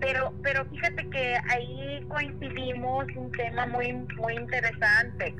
Pero 0.00 0.34
pero 0.42 0.66
fíjate 0.66 1.08
que 1.10 1.38
ahí 1.48 2.04
coincidimos 2.08 3.06
un 3.14 3.30
tema 3.32 3.66
muy 3.66 3.92
muy 3.92 4.34
interesante 4.34 5.34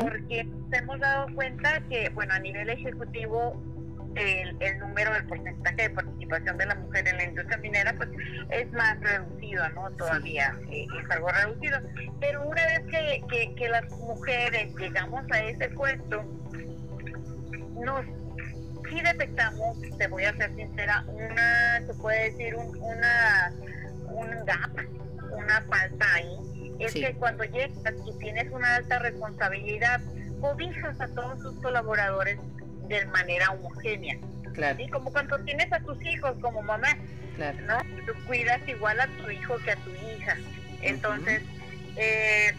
porque 0.00 0.44
nos 0.44 0.72
hemos 0.72 0.98
dado 0.98 1.32
cuenta 1.34 1.80
que 1.88 2.08
bueno 2.10 2.34
a 2.34 2.40
nivel 2.40 2.68
ejecutivo 2.68 3.62
el, 4.14 4.56
el, 4.60 4.78
número, 4.78 5.14
el 5.14 5.24
porcentaje 5.26 5.82
de 5.82 5.90
participación 5.90 6.58
de 6.58 6.66
la 6.66 6.74
mujer 6.74 7.08
en 7.08 7.16
la 7.16 7.24
industria 7.24 7.56
minera, 7.58 7.94
pues 7.96 8.08
es 8.50 8.70
más 8.72 9.00
reducido, 9.00 9.68
¿no? 9.70 9.90
Todavía 9.92 10.56
eh, 10.70 10.86
es 11.00 11.10
algo 11.10 11.28
reducido. 11.28 11.78
Pero 12.20 12.46
una 12.46 12.66
vez 12.66 12.82
que, 12.90 13.54
que, 13.54 13.68
las 13.68 13.88
mujeres 13.90 14.74
llegamos 14.76 15.24
a 15.30 15.40
ese 15.40 15.68
puesto, 15.70 16.22
nos 17.74 18.04
sí 18.88 19.00
detectamos, 19.00 19.78
te 19.96 20.06
voy 20.08 20.24
a 20.24 20.36
ser 20.36 20.54
sincera, 20.54 21.04
una, 21.08 21.86
se 21.86 21.94
puede 21.94 22.30
decir, 22.30 22.54
un, 22.56 22.76
una, 22.76 23.52
un 24.04 24.44
gap, 24.44 24.70
una 25.32 25.60
falta 25.62 26.14
ahí. 26.14 26.74
Es 26.78 26.92
que 26.94 27.14
cuando 27.14 27.44
llegas 27.44 27.94
y 28.06 28.18
tienes 28.18 28.50
una 28.50 28.76
alta 28.76 28.98
responsabilidad, 28.98 30.00
cobijas 30.40 31.00
a 31.00 31.08
todos 31.08 31.38
tus 31.38 31.54
colaboradores 31.62 32.38
de 32.88 33.04
manera 33.06 33.50
homogénea. 33.50 34.16
Claro. 34.54 34.78
Como 34.90 35.12
cuando 35.12 35.38
tienes 35.40 35.72
a 35.72 35.80
tus 35.80 36.00
hijos 36.04 36.36
como 36.40 36.62
mamá, 36.62 36.96
claro. 37.36 37.58
¿no? 37.62 37.78
Tú 38.06 38.12
cuidas 38.26 38.60
igual 38.68 39.00
a 39.00 39.06
tu 39.06 39.30
hijo 39.30 39.56
que 39.58 39.70
a 39.70 39.76
tu 39.76 39.90
hija. 39.90 40.36
Entonces, 40.82 41.42
eh, 41.96 42.52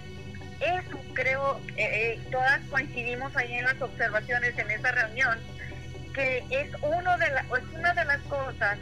eso 0.60 1.00
creo, 1.14 1.60
eh, 1.78 2.16
eh, 2.18 2.20
todas 2.32 2.60
coincidimos 2.70 3.36
ahí 3.36 3.54
en 3.54 3.66
las 3.66 3.82
observaciones 3.82 4.58
en 4.58 4.72
esa 4.72 4.92
reunión, 4.92 5.38
que 6.14 6.44
es, 6.50 6.70
uno 6.82 7.18
de 7.18 7.30
la, 7.30 7.42
es 7.42 7.78
una 7.78 7.94
de 7.94 8.06
las 8.06 8.22
cosas 8.22 8.78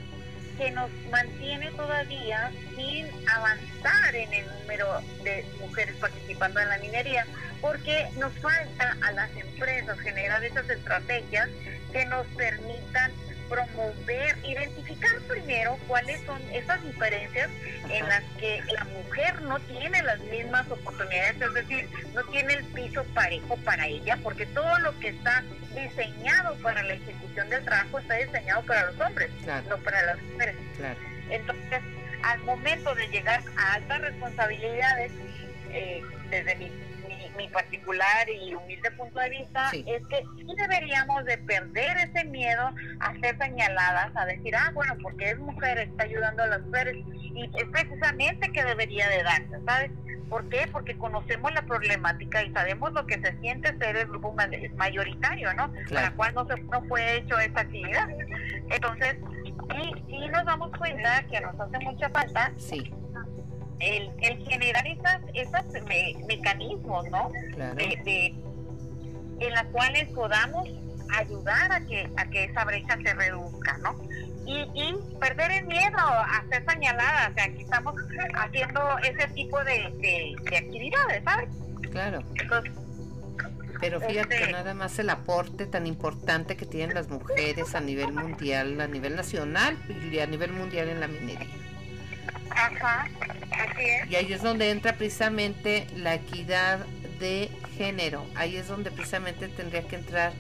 que 0.58 0.71
nos 0.71 0.91
mantiene 1.10 1.71
todavía 1.71 2.51
sin 2.75 3.08
avanzar 3.30 4.15
en 4.15 4.34
el 4.34 4.45
número 4.60 5.01
de 5.23 5.45
mujeres 5.60 5.95
participando 5.95 6.60
en 6.60 6.69
la 6.69 6.77
minería, 6.77 7.25
porque 7.62 8.08
nos 8.17 8.34
falta 8.39 8.97
a 9.02 9.12
las 9.12 9.30
empresas 9.36 10.00
generar 10.00 10.43
esas 10.43 10.69
estrategias 10.69 11.50
que 11.91 12.06
nos 12.06 12.26
permitan 12.28 13.12
promover, 13.52 14.38
identificar 14.45 15.12
primero 15.28 15.78
cuáles 15.88 16.21
son 16.26 16.41
esas 16.54 16.82
diferencias 16.84 17.50
en 17.89 18.08
las 18.08 18.24
que 18.39 18.62
la 18.74 18.86
mujer 18.86 19.41
no 19.41 19.60
tiene 19.60 20.02
las 20.04 20.19
mismas 20.21 20.69
oportunidades, 20.71 21.41
es 21.41 21.54
decir, 21.54 21.89
no 22.15 22.24
tiene 22.26 22.54
el 22.54 22.63
piso 22.65 23.04
parejo 23.13 23.58
para 23.58 23.88
ella, 23.88 24.17
porque 24.24 24.45
todo 24.47 24.80
lo 24.80 24.97
que 25.00 25.10
está 25.10 25.43
diseñado 25.76 26.56
para 26.63 26.82
la 26.84 26.93
ejecución 26.93 27.50
del 27.50 27.65
trabajo 27.65 28.00
está 28.00 28.15
diseñado 28.15 28.62
para 28.63 28.86
los 28.89 29.00
hombres, 29.02 29.30
no 29.69 29.78
para 29.80 30.02
las 30.04 30.21
mujeres. 30.21 30.56
Entonces, 31.30 31.82
al 32.24 32.39
momento 32.43 32.95
de 32.95 33.08
llegar 33.10 33.43
a 33.58 33.74
altas 33.74 34.02
responsabilidades, 34.02 35.12
eh, 35.74 36.02
desde 36.30 36.56
mi 36.56 36.71
mi 37.41 37.47
particular 37.49 38.30
y 38.30 38.54
humilde 38.54 38.91
punto 38.91 39.19
de 39.19 39.30
vista 39.30 39.69
es 39.73 40.06
que 40.08 40.23
sí 40.38 40.47
deberíamos 40.58 41.25
de 41.25 41.38
perder 41.39 41.97
ese 41.97 42.25
miedo 42.25 42.71
a 42.99 43.13
ser 43.19 43.38
señaladas, 43.38 44.12
a 44.15 44.25
decir, 44.25 44.56
ah, 44.56 44.71
bueno, 44.73 44.95
porque 45.01 45.32
es 45.32 45.39
mujer, 45.39 45.80
está 45.80 46.04
ayudando 46.04 46.43
a 46.43 46.47
las 46.47 46.62
mujeres 46.62 46.97
y 47.34 47.49
es 47.58 47.65
precisamente 47.71 48.51
que 48.51 48.63
debería 48.63 49.10
de 49.10 49.23
darse, 49.23 49.65
¿sabes? 49.65 49.91
¿Por 50.30 50.47
qué? 50.49 50.67
Porque 50.71 50.97
conocemos 50.97 51.54
la 51.54 51.63
problemática 51.63 52.43
y 52.43 52.54
sabemos 52.54 52.93
lo 52.93 53.06
que 53.06 53.19
se 53.19 53.38
siente 53.39 53.77
ser 53.77 53.97
el 53.97 54.08
grupo 54.08 54.34
mayoritario, 54.75 55.54
¿no? 55.56 55.73
Para 55.89 56.08
el 56.08 56.13
cual 56.13 56.34
no, 56.36 56.47
se, 56.47 56.62
no 56.63 56.82
fue 56.84 57.17
hecho 57.17 57.38
esta 57.38 57.62
actividad. 57.62 58.08
Entonces, 58.69 59.17
sí, 59.43 59.91
sí 60.08 60.27
nos 60.30 60.45
damos 60.45 60.71
cuenta 60.77 61.23
que 61.23 61.41
nos 61.41 61.60
hace 61.60 61.80
mucha 61.80 62.10
falta 62.10 62.51
sí 62.58 62.93
el, 63.81 64.11
el 64.21 64.47
generar 64.47 64.85
esas, 64.87 65.21
esos 65.33 65.65
mecanismos, 66.27 67.09
¿no? 67.09 67.31
De, 67.75 68.33
en 69.39 69.53
las 69.53 69.65
cuales 69.65 70.07
podamos 70.09 70.69
ayudar 71.15 71.71
a 71.71 71.81
que, 71.81 72.09
a 72.15 72.25
que 72.29 72.45
esa 72.45 72.63
brecha 72.63 72.95
se 73.03 73.13
reduzca, 73.13 73.77
¿no? 73.79 73.99
Y, 74.45 74.67
y 74.73 74.95
perder 75.19 75.51
el 75.51 75.67
miedo 75.67 75.97
a 75.97 76.43
ser 76.49 76.63
señalada, 76.67 77.29
o 77.29 77.33
sea, 77.33 77.43
aquí 77.45 77.61
estamos 77.61 77.95
haciendo 78.35 78.97
ese 78.99 79.27
tipo 79.33 79.63
de, 79.63 80.35
de, 80.49 80.57
actividades, 80.57 81.23
¿sabes? 81.23 81.49
Claro. 81.91 82.23
pero 83.79 83.99
fíjate 83.99 84.29
que 84.29 84.43
este 84.43 84.51
nada 84.51 84.73
más 84.73 84.97
el 84.99 85.09
aporte 85.09 85.65
tan 85.65 85.85
importante 85.87 86.55
que 86.55 86.65
tienen 86.65 86.95
las 86.95 87.09
mujeres 87.09 87.75
a 87.75 87.81
nivel 87.81 88.13
mundial, 88.13 88.79
a 88.79 88.87
nivel 88.87 89.15
nacional 89.15 89.77
y 90.11 90.19
a 90.19 90.27
nivel 90.27 90.53
mundial 90.53 90.89
en 90.89 90.99
la 90.99 91.07
minería. 91.07 91.47
Ajá, 92.55 93.09
Y 94.09 94.15
ahí 94.15 94.33
es 94.33 94.41
donde 94.41 94.69
entra 94.69 94.95
precisamente 94.97 95.87
la 95.95 96.15
equidad 96.15 96.85
de 97.19 97.49
género. 97.77 98.25
Ahí 98.35 98.57
es 98.57 98.67
donde 98.67 98.91
precisamente 98.91 99.47
tendría 99.47 99.87
que 99.87 99.95
entrar 99.95 100.33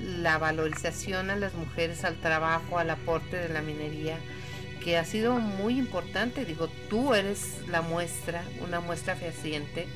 la 0.00 0.38
valorización 0.38 1.30
a 1.30 1.36
las 1.36 1.54
mujeres, 1.54 2.04
al 2.04 2.16
trabajo, 2.16 2.78
al 2.78 2.90
aporte 2.90 3.36
de 3.36 3.48
la 3.48 3.62
minería, 3.62 4.18
que 4.84 4.96
ha 4.96 5.04
sido 5.04 5.38
muy 5.38 5.78
importante. 5.78 6.44
Digo, 6.44 6.68
tú 6.88 7.14
eres 7.14 7.66
la 7.68 7.82
muestra, 7.82 8.44
una 8.60 8.80
muestra 8.80 9.16
fehaciente 9.16 9.86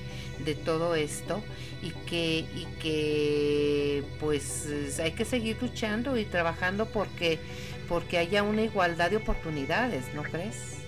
de 0.45 0.55
todo 0.55 0.95
esto 0.95 1.43
y 1.83 1.91
que, 1.91 2.47
y 2.55 2.67
que 2.81 4.03
pues 4.19 4.99
hay 4.99 5.13
que 5.13 5.25
seguir 5.25 5.59
luchando 5.61 6.17
y 6.17 6.25
trabajando 6.25 6.87
porque, 6.87 7.39
porque 7.89 8.19
haya 8.19 8.43
una 8.43 8.63
igualdad 8.63 9.11
de 9.11 9.17
oportunidades, 9.19 10.13
¿no 10.15 10.23
crees? 10.23 10.80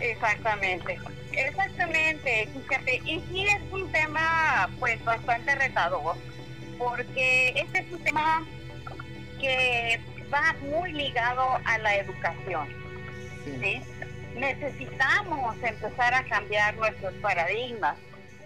Exactamente, 0.00 0.98
exactamente, 1.32 2.48
fíjate, 2.52 2.96
y 3.04 3.20
sí 3.30 3.46
es 3.46 3.60
un 3.72 3.90
tema 3.90 4.68
pues 4.78 5.02
bastante 5.04 5.54
retador, 5.56 6.16
porque 6.78 7.52
este 7.56 7.80
es 7.80 7.92
un 7.92 8.04
tema 8.04 8.46
que 9.40 10.00
va 10.32 10.54
muy 10.60 10.92
ligado 10.92 11.58
a 11.64 11.78
la 11.78 11.96
educación, 11.96 12.68
¿sí? 13.44 13.82
Necesitamos 14.36 15.56
empezar 15.62 16.14
a 16.14 16.24
cambiar 16.24 16.76
nuestros 16.76 17.14
paradigmas 17.14 17.96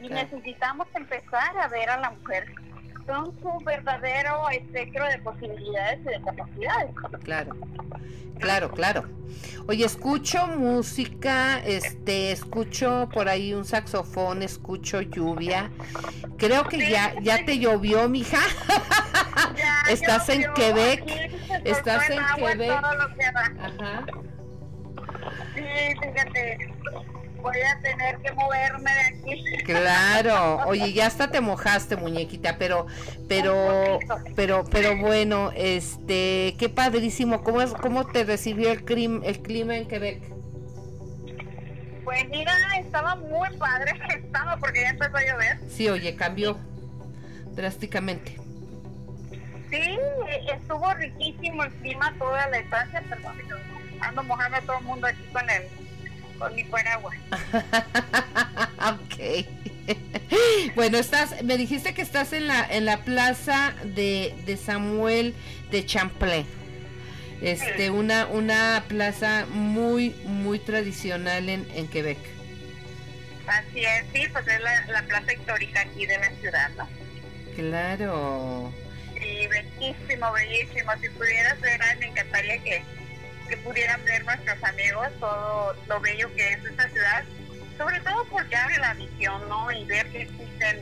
y 0.02 0.08
necesitamos 0.08 0.88
empezar 0.94 1.56
a 1.58 1.68
ver 1.68 1.90
a 1.90 1.98
la 1.98 2.10
mujer 2.10 2.46
con 3.06 3.32
su 3.40 3.64
verdadero 3.64 4.48
espectro 4.50 5.06
de 5.06 5.18
posibilidades 5.18 6.00
y 6.00 6.04
de 6.04 6.22
capacidades. 6.22 6.90
Claro, 7.22 7.56
claro, 8.38 8.70
claro. 8.70 9.08
Oye, 9.68 9.84
escucho 9.84 10.46
música, 10.46 11.58
este, 11.60 12.32
escucho 12.32 13.08
por 13.12 13.28
ahí 13.28 13.54
un 13.54 13.64
saxofón, 13.64 14.42
escucho 14.42 15.00
lluvia. 15.00 15.70
Creo 16.36 16.64
que 16.64 16.90
ya, 16.90 17.14
ya 17.22 17.44
te 17.44 17.58
llovió, 17.58 18.08
mija. 18.08 18.40
Estás 19.88 20.28
en 20.28 20.52
Quebec. 20.54 21.04
Estás 21.64 22.10
en 22.10 22.20
Quebec. 22.36 22.70
Ajá. 22.70 24.06
Sí, 25.54 25.62
fíjate 26.00 26.72
voy 27.42 27.59
a 27.61 27.78
tener 27.81 28.18
que 28.18 28.33
moverme 28.33 28.90
de 28.90 29.00
aquí. 29.00 29.64
Claro, 29.64 30.61
oye, 30.66 30.92
ya 30.92 31.07
hasta 31.07 31.31
te 31.31 31.40
mojaste, 31.40 31.96
muñequita, 31.96 32.57
pero, 32.59 32.87
pero, 33.28 33.98
pero, 34.35 34.64
pero 34.70 34.96
bueno, 34.96 35.52
este, 35.55 36.55
qué 36.59 36.68
padrísimo, 36.68 37.42
¿cómo 37.42 37.61
es, 37.61 37.72
cómo 37.72 38.07
te 38.07 38.24
recibió 38.24 38.70
el 38.70 38.85
clima, 38.85 39.24
el 39.26 39.42
clima 39.42 39.76
en 39.76 39.87
Quebec? 39.87 40.22
Pues 42.05 42.28
mira, 42.31 42.55
estaba 42.78 43.16
muy 43.16 43.48
padre, 43.59 43.92
estaba 44.16 44.57
porque 44.57 44.83
ya 44.83 44.90
empezó 44.90 45.16
a 45.16 45.22
llover. 45.22 45.59
Sí, 45.68 45.88
oye, 45.88 46.16
cambió 46.16 46.59
drásticamente. 47.55 48.38
Sí, 49.70 49.98
estuvo 50.52 50.92
riquísimo 50.94 51.64
el 51.64 51.72
clima 51.74 52.14
toda 52.18 52.46
la 52.48 52.59
estancia, 52.59 53.02
perdón, 53.09 53.37
ando 54.00 54.22
mojando 54.24 54.59
a 54.59 54.61
todo 54.61 54.78
el 54.78 54.85
mundo 54.85 55.07
aquí 55.07 55.22
con 55.33 55.48
el 55.48 55.62
con 56.42 56.55
mi 56.57 56.64
paraguas. 56.64 57.16
ok. 58.94 59.46
bueno, 60.74 60.98
estás, 60.98 61.40
me 61.44 61.57
dijiste 61.57 61.94
que 61.94 62.02
estás 62.02 62.33
en 62.33 62.48
la 62.48 62.66
en 62.68 62.85
la 62.85 63.05
plaza 63.05 63.74
de, 63.85 64.35
de 64.44 64.57
Samuel 64.57 65.35
de 65.70 65.87
Champlain. 65.87 66.46
Este, 67.40 67.90
una 67.90 68.26
una 68.26 68.85
plaza 68.88 69.46
muy 69.50 70.11
muy 70.24 70.59
tradicional 70.59 71.48
en, 71.48 71.68
en 71.74 71.87
Quebec. 71.87 72.18
Así 73.46 73.85
es, 73.85 74.05
sí, 74.12 74.26
pues 74.33 74.46
es 74.48 74.61
la, 74.61 74.87
la 74.87 75.02
plaza 75.02 75.33
histórica 75.33 75.81
aquí 75.83 76.07
de 76.07 76.18
la 76.18 76.31
ciudad, 76.40 76.70
¿no? 76.76 76.88
Claro. 77.55 78.72
Sí, 79.14 79.46
bellísimo, 79.46 80.33
bellísimo. 80.33 80.92
Si 81.00 81.09
pudieras 81.11 81.61
ver, 81.61 81.81
me 82.00 82.07
encantaría 82.07 82.59
que 82.62 82.83
que 83.52 83.58
pudieran 83.58 84.02
ver 84.06 84.24
nuestros 84.24 84.64
amigos 84.64 85.08
todo 85.20 85.74
lo 85.86 86.00
bello 86.00 86.26
que 86.34 86.52
es 86.52 86.64
esta 86.64 86.88
ciudad, 86.88 87.22
sobre 87.76 88.00
todo 88.00 88.24
porque 88.30 88.56
abre 88.56 88.78
la 88.78 88.94
visión, 88.94 89.46
¿no? 89.46 89.70
Y 89.70 89.84
ver 89.84 90.06
que 90.10 90.22
existen 90.22 90.80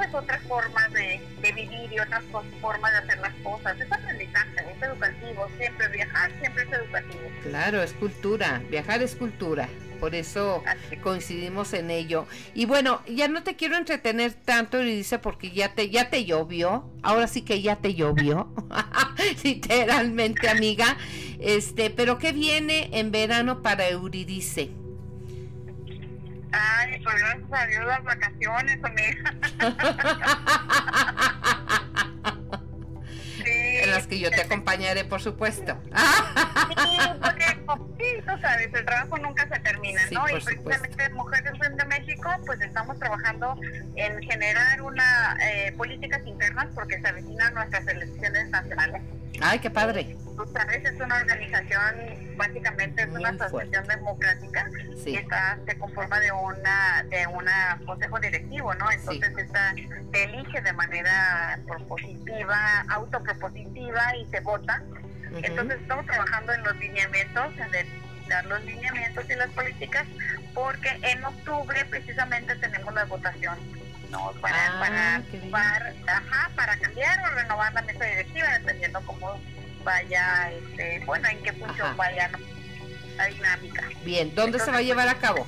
pues 0.00 0.14
otras 0.14 0.42
formas 0.44 0.90
de, 0.94 1.20
vivir 1.42 1.92
y 1.92 2.00
otras 2.00 2.24
formas 2.62 2.92
de 2.92 2.98
hacer 2.98 3.18
las 3.18 3.34
cosas. 3.42 3.78
Es 3.78 3.92
aprendizaje, 3.92 4.72
es 4.74 4.82
educativo, 4.82 5.46
siempre 5.58 5.88
viajar, 5.88 6.32
siempre 6.40 6.62
es 6.62 6.72
educativo. 6.72 7.20
Claro, 7.42 7.82
es 7.82 7.92
cultura, 7.92 8.62
viajar 8.70 9.02
es 9.02 9.14
cultura. 9.14 9.68
Por 10.00 10.14
eso 10.14 10.64
coincidimos 11.02 11.74
en 11.74 11.90
ello. 11.90 12.26
Y 12.54 12.64
bueno, 12.64 13.02
ya 13.06 13.28
no 13.28 13.42
te 13.42 13.56
quiero 13.56 13.76
entretener 13.76 14.32
tanto, 14.32 14.78
dice 14.78 15.18
porque 15.18 15.50
ya 15.50 15.74
te, 15.74 15.90
ya 15.90 16.08
te 16.08 16.24
llovió. 16.24 16.90
Ahora 17.02 17.26
sí 17.26 17.42
que 17.42 17.60
ya 17.60 17.76
te 17.76 17.94
llovió. 17.94 18.48
Literalmente, 19.44 20.48
amiga. 20.48 20.96
Este, 21.40 21.90
pero 21.90 22.16
¿qué 22.16 22.32
viene 22.32 22.88
en 22.92 23.10
verano 23.10 23.60
para 23.60 23.86
Euridice? 23.86 24.70
Ay, 26.52 27.00
pues 27.02 27.16
gracias 27.16 27.52
a 27.52 27.66
Dios 27.66 27.84
las 27.86 28.04
vacaciones, 28.04 28.78
amiga. 28.84 29.34
en 33.44 33.90
las 33.90 34.06
que 34.06 34.18
yo 34.18 34.30
te 34.30 34.42
acompañaré, 34.42 35.04
por 35.04 35.20
supuesto. 35.20 35.76
sí, 36.82 36.98
porque 37.22 37.59
sí, 37.98 38.22
tú 38.26 38.40
sabes, 38.40 38.72
el 38.72 38.84
trabajo 38.84 39.18
nunca 39.18 39.48
se 39.48 39.60
termina, 39.60 40.00
¿no? 40.10 40.28
Y 40.28 40.40
precisamente 40.40 41.08
Mujeres 41.10 41.52
de 41.76 41.84
México, 41.86 42.30
pues 42.46 42.60
estamos 42.60 42.98
trabajando 42.98 43.56
en 43.96 44.22
generar 44.22 44.82
una 44.82 45.36
eh, 45.42 45.72
políticas 45.76 46.24
internas 46.26 46.68
porque 46.74 47.00
se 47.00 47.08
avecinan 47.08 47.54
nuestras 47.54 47.86
elecciones 47.86 48.48
nacionales. 48.50 49.02
Ay, 49.42 49.58
qué 49.58 49.70
padre. 49.70 50.16
Tú 50.36 50.46
sabes, 50.52 50.84
es 50.84 51.00
una 51.00 51.16
organización, 51.16 52.36
básicamente 52.36 53.02
es 53.02 53.08
una 53.08 53.30
asociación 53.30 53.86
democrática 53.86 54.66
que 55.04 55.14
está, 55.14 55.58
se 55.66 55.78
conforma 55.78 56.18
de 56.20 56.32
una 56.32 57.04
de 57.08 57.26
una 57.26 57.78
consejo 57.86 58.18
directivo, 58.18 58.74
¿no? 58.74 58.90
Entonces 58.90 59.32
esta 59.36 59.74
se 60.12 60.24
elige 60.24 60.60
de 60.60 60.72
manera 60.72 61.58
propositiva, 61.66 62.84
autopropositiva 62.88 64.16
y 64.16 64.26
se 64.30 64.40
vota. 64.40 64.82
Entonces 65.42 65.80
estamos 65.80 66.06
trabajando 66.06 66.52
en 66.52 66.62
los 66.64 66.76
lineamientos, 66.76 67.52
en 67.56 68.28
dar 68.28 68.44
los 68.46 68.64
lineamientos 68.64 69.24
y 69.28 69.34
las 69.34 69.50
políticas, 69.50 70.06
porque 70.54 70.98
en 71.02 71.24
octubre 71.24 71.84
precisamente 71.86 72.54
tenemos 72.56 72.94
la 72.94 73.04
votación 73.04 73.58
¿no? 74.10 74.32
Para, 74.40 74.56
ah, 74.56 75.22
para, 75.50 75.94
ajá, 76.06 76.50
para 76.54 76.76
cambiar 76.78 77.20
o 77.20 77.34
renovar 77.34 77.72
la 77.72 77.82
mesa 77.82 78.04
directiva, 78.04 78.58
dependiendo 78.58 79.00
cómo 79.06 79.40
vaya, 79.84 80.52
este, 80.52 81.02
bueno, 81.06 81.28
en 81.28 81.42
qué 81.42 81.52
función 81.52 81.96
vaya 81.96 82.30
la 83.16 83.26
dinámica. 83.26 83.88
Bien, 84.04 84.34
¿dónde 84.34 84.58
se 84.58 84.70
va 84.70 84.78
a 84.78 84.82
llevar 84.82 85.08
a 85.08 85.14
cabo? 85.14 85.46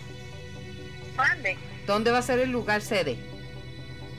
¿Dónde? 1.16 1.58
¿Dónde 1.86 2.10
va 2.10 2.18
a 2.18 2.22
ser 2.22 2.38
el 2.38 2.50
lugar 2.50 2.80
sede? 2.82 3.18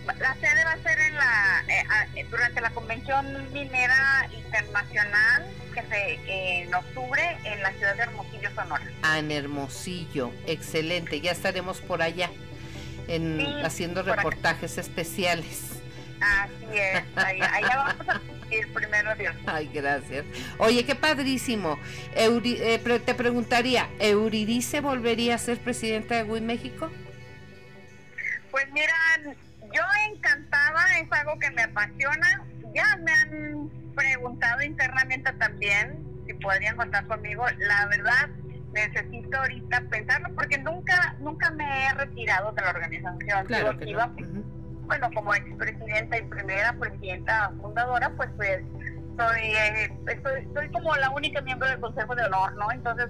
La 0.06 0.36
sede 0.36 0.66
va 0.66 0.72
a 0.74 0.78
ser 0.84 1.00
en 1.00 1.16
la 1.16 1.64
eh, 1.68 1.84
eh, 2.16 2.26
durante 2.30 2.62
la 2.62 2.70
convención 2.72 3.52
minera 3.54 4.28
internacional 4.34 5.46
que 5.74 5.82
se 5.84 6.62
en 6.62 6.74
octubre 6.74 7.38
en 7.44 7.62
la 7.62 7.72
ciudad 7.74 7.96
de 7.96 8.04
Hermosillo, 8.04 8.50
Sonora. 8.54 8.86
Ah, 9.02 9.20
en 9.20 9.32
Hermosillo, 9.32 10.32
excelente, 10.46 11.22
ya 11.22 11.32
estaremos 11.32 11.82
por 11.82 12.02
allá. 12.02 12.30
en, 13.08 13.42
haciendo 13.66 14.04
reportajes 14.04 14.78
especiales. 14.78 15.70
Así 16.22 16.78
es, 16.78 17.04
allá 17.16 17.76
vamos 17.76 18.08
a 18.10 18.56
ir 18.56 18.72
primero 18.74 19.16
Dios. 19.16 19.36
Ay, 19.46 19.70
gracias. 19.74 20.26
Oye, 20.58 20.86
qué 20.86 20.96
padrísimo. 20.96 21.78
Eh, 22.16 22.80
te 23.06 23.14
preguntaría, 23.14 23.90
¿Euridice 24.00 24.80
volvería 24.80 25.36
a 25.36 25.38
ser 25.38 25.60
presidenta 25.60 26.16
de 26.16 26.24
WIM 26.24 26.46
México? 26.46 26.90
Pues 28.52 28.72
mira, 28.72 28.94
yo 29.74 29.82
encantada, 30.10 30.82
es 31.00 31.12
algo 31.12 31.38
que 31.40 31.52
me 31.52 31.64
apasiona. 31.64 32.46
Ya 32.74 32.98
me 32.98 33.12
han 33.12 33.70
preguntado 33.96 34.62
internamente 34.62 35.32
también 35.34 36.04
si 36.26 36.34
podrían 36.36 36.76
contar 36.78 37.06
conmigo. 37.08 37.46
La 37.58 37.88
verdad, 37.88 38.30
necesito 38.74 39.38
ahorita 39.38 39.82
pensarlo 39.90 40.34
porque 40.36 40.58
nunca 40.58 41.16
nunca 41.20 41.52
me 41.52 41.86
he 41.86 41.94
retirado 41.94 42.52
de 42.54 42.62
la 42.62 42.70
organización. 42.70 43.46
Claro 43.46 43.78
Bueno, 44.86 45.10
como 45.14 45.34
expresidenta 45.34 46.18
y 46.18 46.24
primera 46.24 46.74
presidenta 46.74 47.52
fundadora, 47.62 48.10
pues 48.18 48.30
pues 48.36 48.62
soy, 49.18 49.42
eh, 49.42 49.94
estoy, 50.08 50.70
como 50.72 50.96
la 50.96 51.10
única 51.12 51.42
miembro 51.42 51.70
del 51.70 51.80
Consejo 51.80 52.16
de 52.16 52.24
Honor, 52.24 52.56
¿no? 52.56 52.72
Entonces, 52.72 53.08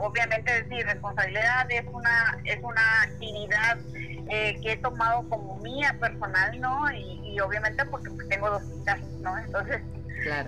obviamente 0.00 0.58
es 0.58 0.68
mi 0.68 0.82
responsabilidad, 0.82 1.66
es 1.70 1.84
una, 1.90 2.38
es 2.44 2.58
una 2.62 3.02
actividad 3.02 3.78
eh, 4.28 4.58
que 4.62 4.72
he 4.72 4.76
tomado 4.76 5.28
como 5.28 5.56
mía 5.58 5.96
personal, 6.00 6.60
¿no? 6.60 6.90
Y, 6.92 7.38
obviamente 7.40 7.84
porque 7.84 8.10
pues, 8.10 8.28
tengo 8.28 8.48
dos 8.48 8.62
hijas, 8.82 9.00
¿no? 9.20 9.36
Entonces, 9.38 9.82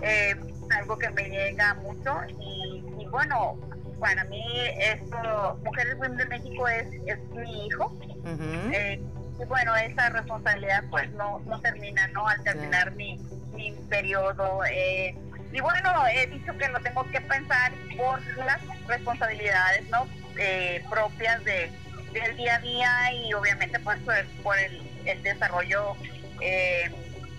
eh, 0.02 0.34
es 0.40 0.76
algo 0.76 0.98
que 0.98 1.10
me 1.10 1.28
llega 1.28 1.74
mucho 1.74 2.16
y, 2.40 3.06
bueno, 3.10 3.58
para 4.00 4.24
mí 4.24 4.42
esto, 4.78 5.60
Mujeres 5.64 5.98
de 6.00 6.26
México 6.26 6.66
es, 6.68 6.86
es 7.06 7.18
mi 7.30 7.66
hijo. 7.66 7.94
y 9.40 9.44
bueno, 9.44 9.76
esa 9.76 10.08
responsabilidad 10.08 10.84
pues 10.90 11.10
no, 11.12 11.40
no 11.40 11.60
termina, 11.60 12.08
¿no? 12.08 12.26
Al 12.26 12.42
terminar 12.42 12.92
mi 12.92 13.18
mi 13.58 13.72
periodo. 13.90 14.60
Eh, 14.70 15.14
y 15.52 15.60
bueno, 15.60 15.90
he 16.12 16.26
dicho 16.26 16.56
que 16.56 16.68
lo 16.68 16.80
tengo 16.80 17.04
que 17.10 17.20
pensar 17.20 17.72
por 17.96 18.20
las 18.36 18.60
responsabilidades 18.86 19.88
no 19.90 20.06
eh, 20.38 20.84
propias 20.88 21.42
de, 21.44 21.70
del 22.12 22.36
día 22.36 22.56
a 22.56 22.58
día 22.60 23.12
y 23.12 23.34
obviamente 23.34 23.78
pues 23.80 23.98
por, 24.42 24.58
el, 24.58 24.80
el, 25.04 25.22
desarrollo 25.22 25.96
eh, 26.40 26.90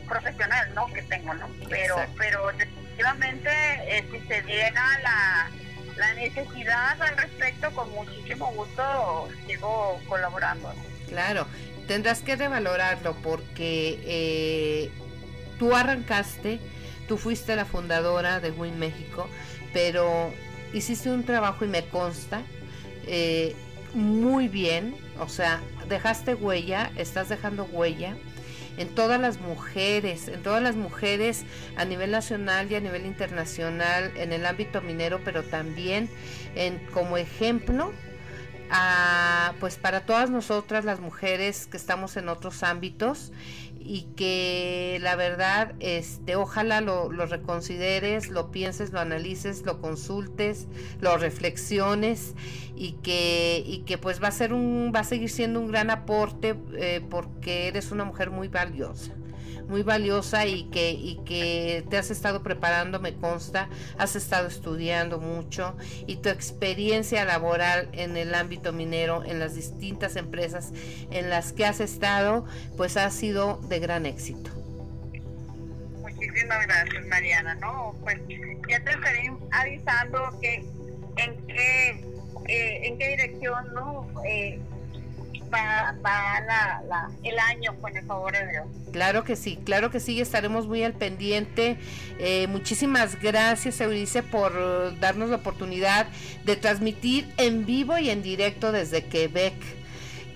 profesional 0.08 0.74
no 0.76 0.88
que 0.94 1.02
tengo 1.04 1.34
no 1.34 1.48
pero 1.70 1.96
pero 2.18 2.52
definitivamente 2.58 3.50
si 4.12 4.20
se 4.28 4.42
llega 4.44 5.00
la, 5.04 5.50
la 5.98 6.14
necesidad 6.14 7.02
al 7.02 7.18
respecto 7.18 7.72
con 7.72 7.92
muchísimo 7.92 8.52
gusto 8.54 9.30
sigo 9.48 10.00
colaborando. 10.08 10.74
Claro 11.08 11.48
tendrás 11.88 12.22
que 12.22 12.36
revalorarlo 12.36 13.16
porque 13.24 14.92
tú 15.60 15.76
arrancaste, 15.76 16.60
tú 17.08 17.18
fuiste 17.18 17.56
la 17.56 17.66
fundadora 17.66 18.40
de 18.40 18.50
Win 18.52 18.80
México, 18.80 19.30
pero 19.74 20.32
hiciste 20.74 21.12
un 21.12 21.24
trabajo 21.24 21.66
y 21.66 21.68
me 21.68 21.86
consta 21.86 22.42
eh, 23.06 23.56
muy 23.94 24.48
bien, 24.48 24.96
o 25.20 25.28
sea, 25.28 25.62
dejaste 25.88 26.36
huella, 26.36 26.92
estás 26.96 27.30
dejando 27.30 27.66
huella 27.66 28.16
en 28.78 28.88
todas 28.96 29.20
las 29.20 29.40
mujeres, 29.42 30.28
en 30.30 30.42
todas 30.42 30.64
las 30.64 30.76
mujeres 30.76 31.44
a 31.76 31.84
nivel 31.86 32.12
nacional 32.12 32.72
y 32.72 32.76
a 32.76 32.80
nivel 32.80 33.06
internacional, 33.06 34.12
en 34.16 34.32
el 34.32 34.46
ámbito 34.46 34.82
minero, 34.82 35.20
pero 35.26 35.44
también 35.44 36.10
en, 36.56 36.80
como 36.94 37.18
ejemplo 37.18 37.92
pues 39.60 39.78
para 39.78 40.02
todas 40.02 40.30
nosotras 40.30 40.86
las 40.86 41.00
mujeres 41.00 41.66
que 41.66 41.78
estamos 41.78 42.18
en 42.18 42.30
otros 42.30 42.62
ámbitos 42.64 43.32
y 43.80 44.04
que 44.16 45.00
la 45.02 45.16
verdad, 45.16 45.74
este, 45.80 46.36
ojalá 46.36 46.82
lo, 46.82 47.12
lo, 47.12 47.26
reconsideres, 47.26 48.30
lo 48.30 48.52
pienses, 48.52 48.92
lo 48.92 49.00
analices, 49.00 49.64
lo 49.66 49.82
consultes, 49.82 50.68
lo 51.02 51.18
reflexiones 51.18 52.36
y 52.76 52.94
que, 53.04 53.64
y 53.66 53.80
que 53.80 53.98
pues 53.98 54.22
va 54.22 54.28
a 54.28 54.32
ser 54.32 54.54
un, 54.54 54.92
va 54.94 55.00
a 55.00 55.04
seguir 55.04 55.30
siendo 55.30 55.60
un 55.60 55.68
gran 55.68 55.90
aporte 55.90 56.56
eh, 56.74 57.02
porque 57.10 57.68
eres 57.68 57.92
una 57.92 58.06
mujer 58.06 58.30
muy 58.30 58.48
valiosa 58.48 59.19
muy 59.70 59.84
valiosa 59.84 60.46
y 60.46 60.64
que, 60.66 60.92
y 60.92 61.22
que 61.24 61.86
te 61.90 61.98
has 61.98 62.12
estado 62.12 62.44
preparando, 62.44 63.00
me 63.00 63.14
consta, 63.16 63.70
has 63.98 64.16
estado 64.16 64.48
estudiando 64.48 65.20
mucho 65.20 65.78
y 66.08 66.18
tu 66.18 66.30
experiencia 66.30 67.24
laboral 67.24 67.88
en 67.94 68.18
el 68.18 68.34
ámbito 68.34 68.74
minero, 68.74 69.24
en 69.24 69.40
las 69.40 69.56
distintas 69.56 70.16
empresas 70.16 70.74
en 71.12 71.30
las 71.30 71.54
que 71.54 71.66
has 71.66 71.80
estado, 71.80 72.46
pues 72.76 72.98
ha 72.98 73.10
sido 73.12 73.58
de 73.70 73.80
gran 73.80 74.06
éxito. 74.06 74.52
Muchísimas 76.02 76.66
gracias, 76.66 77.06
Mariana. 77.08 77.56
No, 77.56 77.96
pues 78.02 78.20
ya 78.68 78.84
te 78.84 78.92
estaré 78.92 79.32
avisando 79.52 80.40
que 80.42 80.66
en 81.18 81.48
qué, 81.48 81.90
eh, 82.48 82.88
en 82.88 82.98
qué 82.98 83.08
dirección, 83.10 83.74
¿no? 83.74 84.08
Eh, 84.26 84.60
va, 85.52 87.10
el 87.24 87.40
año 87.40 87.76
con 87.82 87.94
favor 88.06 88.34
de 88.34 88.48
Dios. 88.48 88.66
Claro 88.92 89.24
que 89.24 89.36
sí, 89.36 89.60
claro 89.64 89.92
que 89.92 90.00
sí, 90.00 90.20
estaremos 90.22 90.68
muy 90.68 90.84
al 90.84 90.94
pendiente. 90.94 91.78
Eh, 92.20 92.48
muchísimas 92.48 93.20
gracias, 93.20 93.82
Eurice, 93.82 94.24
por 94.24 95.00
darnos 95.00 95.30
la 95.30 95.38
oportunidad 95.38 96.08
de 96.46 96.56
transmitir 96.56 97.32
en 97.38 97.66
vivo 97.66 97.98
y 97.98 98.10
en 98.10 98.22
directo 98.22 98.72
desde 98.72 99.06
Quebec 99.06 99.54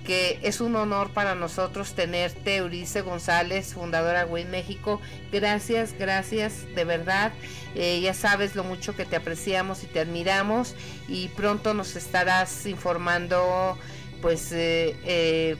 que 0.03 0.39
es 0.43 0.59
un 0.61 0.75
honor 0.75 1.11
para 1.11 1.33
nosotros 1.35 1.93
tenerte, 1.93 2.57
Eurice 2.57 3.01
González, 3.01 3.73
fundadora 3.73 4.25
Win 4.25 4.51
México. 4.51 4.99
Gracias, 5.31 5.93
gracias, 5.97 6.65
de 6.75 6.83
verdad. 6.83 7.31
Eh, 7.75 8.01
ya 8.01 8.13
sabes 8.13 8.55
lo 8.55 8.63
mucho 8.63 8.95
que 8.95 9.05
te 9.05 9.15
apreciamos 9.15 9.83
y 9.83 9.87
te 9.87 9.99
admiramos 9.99 10.75
y 11.07 11.29
pronto 11.29 11.73
nos 11.73 11.95
estarás 11.95 12.65
informando 12.65 13.77
pues, 14.23 14.51
eh, 14.53 14.95
eh, 15.03 15.57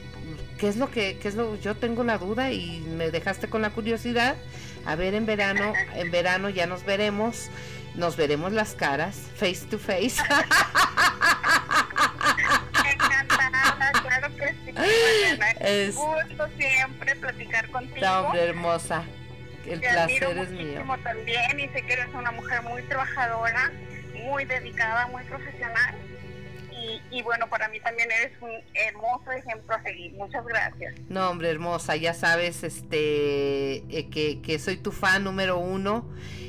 ¿qué 0.58 0.68
es 0.68 0.76
lo 0.76 0.90
que, 0.90 1.18
qué 1.18 1.28
es 1.28 1.34
lo, 1.34 1.60
yo 1.60 1.76
tengo 1.76 2.02
la 2.02 2.16
duda 2.16 2.50
y 2.50 2.80
me 2.80 3.10
dejaste 3.10 3.50
con 3.50 3.60
la 3.60 3.68
curiosidad? 3.68 4.36
A 4.86 4.94
ver, 4.94 5.12
en 5.12 5.26
verano, 5.26 5.74
en 5.94 6.10
verano 6.10 6.48
ya 6.48 6.66
nos 6.66 6.82
veremos, 6.82 7.50
nos 7.94 8.16
veremos 8.16 8.54
las 8.54 8.72
caras, 8.74 9.16
face 9.36 9.66
to 9.66 9.78
face. 9.78 10.18
Encantada, 12.90 13.92
claro 14.00 14.34
que 14.34 14.54
sí. 14.64 14.74
Es 15.60 15.94
gusto 15.94 16.48
siempre 16.56 17.16
platicar 17.16 17.68
contigo. 17.68 18.06
hombre, 18.06 18.44
hermosa. 18.44 19.04
El 19.66 19.80
placer 19.80 20.38
es 20.38 20.50
mío. 20.50 20.82
también 21.02 21.60
y 21.60 21.68
sé 21.68 21.82
que 21.82 21.92
eres 21.92 22.08
una 22.14 22.30
mujer 22.30 22.62
muy 22.62 22.80
trabajadora, 22.84 23.70
muy 24.14 24.46
dedicada, 24.46 25.06
muy 25.08 25.22
profesional 25.24 26.13
y, 27.10 27.22
bueno, 27.22 27.48
para 27.48 27.68
mí 27.68 27.80
también 27.80 28.08
eres 28.10 28.32
un 28.40 28.50
hermoso 28.74 29.30
ejemplo 29.32 29.74
a 29.74 29.82
seguir. 29.82 30.12
Muchas 30.14 30.44
gracias. 30.44 30.94
No, 31.08 31.30
hombre, 31.30 31.50
hermosa, 31.50 31.96
ya 31.96 32.14
sabes 32.14 32.62
este 32.62 33.76
eh, 33.88 34.08
que, 34.10 34.40
que, 34.42 34.58
soy 34.58 34.76
tu 34.76 34.92
fan 34.92 35.24
número 35.24 35.58
uno 35.58 36.08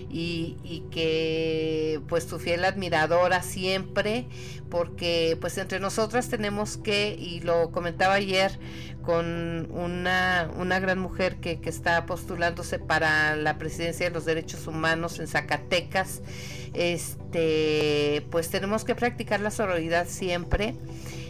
y, 0.10 0.58
y, 0.64 0.82
que 0.92 2.02
pues 2.08 2.28
tu 2.28 2.40
fiel 2.40 2.66
admiradora 2.66 3.42
siempre, 3.42 4.28
porque 4.70 5.38
pues 5.42 5.58
entre 5.58 5.80
nosotras 5.80 6.30
tenemos 6.30 6.78
que, 6.78 7.16
y 7.18 7.42
lo 7.42 7.72
comentaba 7.72 8.16
ayer 8.16 8.60
con 9.06 9.72
una, 9.72 10.50
una 10.58 10.80
gran 10.80 11.00
mujer 11.00 11.38
que, 11.38 11.62
que 11.62 11.70
está 11.70 12.06
postulándose 12.06 12.80
para 12.80 13.36
la 13.36 13.58
presidencia 13.58 14.08
de 14.08 14.14
los 14.14 14.26
derechos 14.26 14.68
humanos 14.68 15.20
en 15.20 15.28
Zacatecas, 15.28 16.22
este, 16.76 18.26
pues 18.32 18.50
tenemos 18.50 18.84
que 18.84 18.96
practicar 18.96 19.40
la 19.40 19.52
sororidad 19.52 20.08
siempre 20.08 20.76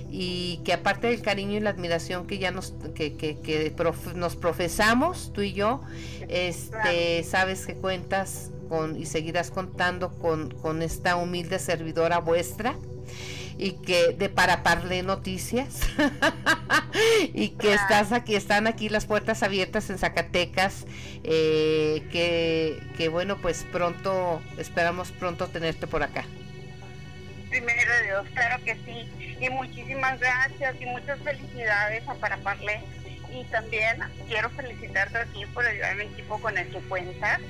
y 0.10 0.62
que 0.64 0.74
aparte 0.74 1.08
del 1.08 1.22
cariño 1.22 1.58
y 1.58 1.60
la 1.60 1.72
admiración 1.72 2.28
que 2.28 2.38
ya 2.38 2.52
nos 2.52 2.74
que, 2.94 3.16
que, 3.16 3.76
nos 4.16 4.36
profesamos 4.36 5.32
tú 5.34 5.42
y 5.42 5.54
yo 5.54 5.82
este 6.30 7.24
sabes 7.24 7.66
que 7.66 7.76
cuentas 7.76 8.52
con 8.70 8.96
y 8.96 9.06
seguirás 9.06 9.52
contando 9.52 10.12
con, 10.18 10.52
con 10.52 10.82
esta 10.82 11.18
humilde 11.18 11.60
servidora 11.60 12.20
vuestra 12.20 12.76
y 13.58 13.74
que 13.74 14.14
de 14.14 14.30
para 14.30 14.64
parle 14.64 15.04
noticias. 15.04 15.82
Y 17.34 17.50
que 17.50 17.74
estás 17.74 18.14
aquí 18.14 18.36
están 18.36 18.68
aquí 18.68 18.88
las 18.88 19.06
puertas 19.06 19.44
abiertas 19.44 19.90
en 19.90 19.98
Zacatecas 19.98 20.86
eh, 21.24 22.08
que, 22.10 22.82
que 22.98 23.10
bueno 23.10 23.38
pues 23.42 23.66
pronto 23.70 24.42
esperamos 24.58 25.12
pronto 25.12 25.48
tenerte 25.48 25.88
por 25.88 26.04
acá. 26.04 26.24
Primero 27.50 27.92
Dios 28.04 28.26
claro 28.34 28.64
que 28.64 28.76
sí. 28.86 29.36
Y 29.42 29.50
muchísimas 29.50 30.20
gracias 30.22 30.76
y 30.80 30.86
muchas 30.86 31.20
felicidades 31.20 32.08
a 32.08 32.14
Paraparle 32.14 32.82
y 33.34 33.44
también 33.46 34.00
quiero 34.30 34.50
felicitarte 34.52 35.18
a 35.18 35.26
ti 35.26 35.46
por 35.54 35.66
ayudar 35.66 35.92
a 35.92 35.96
mi 35.96 36.04
equipo 36.04 36.40
con 36.40 36.58
el 36.58 36.72
su 36.72 36.80
cuenta 36.88 37.42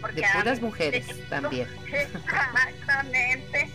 porque 0.00 0.22
de 0.22 0.26
puras 0.34 0.60
mujeres 0.60 1.06
también. 1.28 1.68
Exactamente 1.92 3.70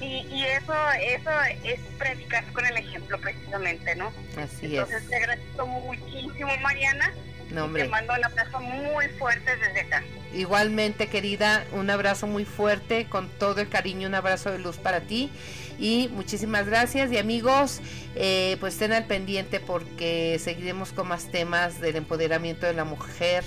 Y, 0.00 0.44
eso, 0.44 0.74
eso 1.00 1.30
es 1.64 1.80
predicar 1.98 2.44
con 2.52 2.64
el 2.64 2.76
ejemplo 2.76 3.18
precisamente, 3.18 3.96
¿no? 3.96 4.12
Así 4.36 4.66
es. 4.66 4.72
Entonces 4.72 5.08
te 5.08 5.16
agradezco 5.16 5.66
muchísimo, 5.66 6.56
Mariana. 6.62 7.12
te 7.48 7.88
mando 7.88 8.14
un 8.14 8.24
abrazo 8.24 8.60
muy 8.60 9.08
fuerte 9.18 9.56
desde 9.56 9.80
acá. 9.80 10.04
Igualmente, 10.32 11.08
querida, 11.08 11.64
un 11.72 11.90
abrazo 11.90 12.26
muy 12.28 12.44
fuerte, 12.44 13.06
con 13.06 13.28
todo 13.28 13.60
el 13.60 13.68
cariño, 13.68 14.06
un 14.06 14.14
abrazo 14.14 14.52
de 14.52 14.60
luz 14.60 14.76
para 14.76 15.00
ti. 15.00 15.32
Y 15.80 16.08
muchísimas 16.12 16.66
gracias. 16.66 17.10
Y 17.10 17.18
amigos, 17.18 17.80
eh, 18.14 18.56
pues 18.60 18.74
estén 18.74 18.92
al 18.92 19.06
pendiente 19.06 19.58
porque 19.58 20.38
seguiremos 20.38 20.92
con 20.92 21.08
más 21.08 21.30
temas 21.30 21.80
del 21.80 21.96
empoderamiento 21.96 22.66
de 22.66 22.74
la 22.74 22.84
mujer 22.84 23.42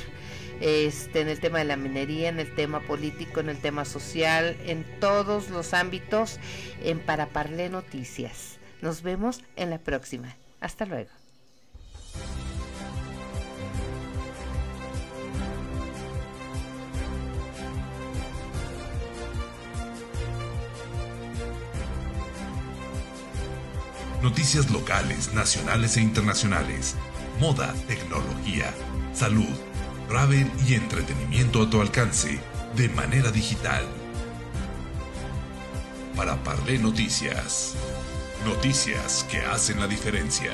este, 0.61 1.21
en 1.21 1.27
el 1.27 1.39
tema 1.39 1.59
de 1.59 1.65
la 1.65 1.75
minería, 1.75 2.29
en 2.29 2.39
el 2.39 2.53
tema 2.53 2.79
político, 2.81 3.39
en 3.39 3.49
el 3.49 3.57
tema 3.57 3.83
social, 3.83 4.55
en 4.65 4.85
todos 4.99 5.49
los 5.49 5.73
ámbitos 5.73 6.39
en 6.83 6.99
Paraparle 6.99 7.69
Noticias. 7.69 8.59
Nos 8.81 9.01
vemos 9.01 9.41
en 9.55 9.71
la 9.71 9.79
próxima. 9.79 10.35
Hasta 10.59 10.85
luego. 10.85 11.09
Noticias 24.21 24.69
locales, 24.69 25.33
nacionales 25.33 25.97
e 25.97 26.01
internacionales. 26.01 26.95
Moda, 27.39 27.73
tecnología, 27.87 28.71
salud 29.13 29.70
travel 30.11 30.51
y 30.67 30.73
entretenimiento 30.73 31.61
a 31.61 31.69
tu 31.69 31.79
alcance 31.79 32.37
de 32.75 32.89
manera 32.89 33.31
digital. 33.31 33.85
Para 36.17 36.35
Parle 36.43 36.79
Noticias. 36.79 37.75
Noticias 38.45 39.25
que 39.31 39.37
hacen 39.37 39.79
la 39.79 39.87
diferencia. 39.87 40.51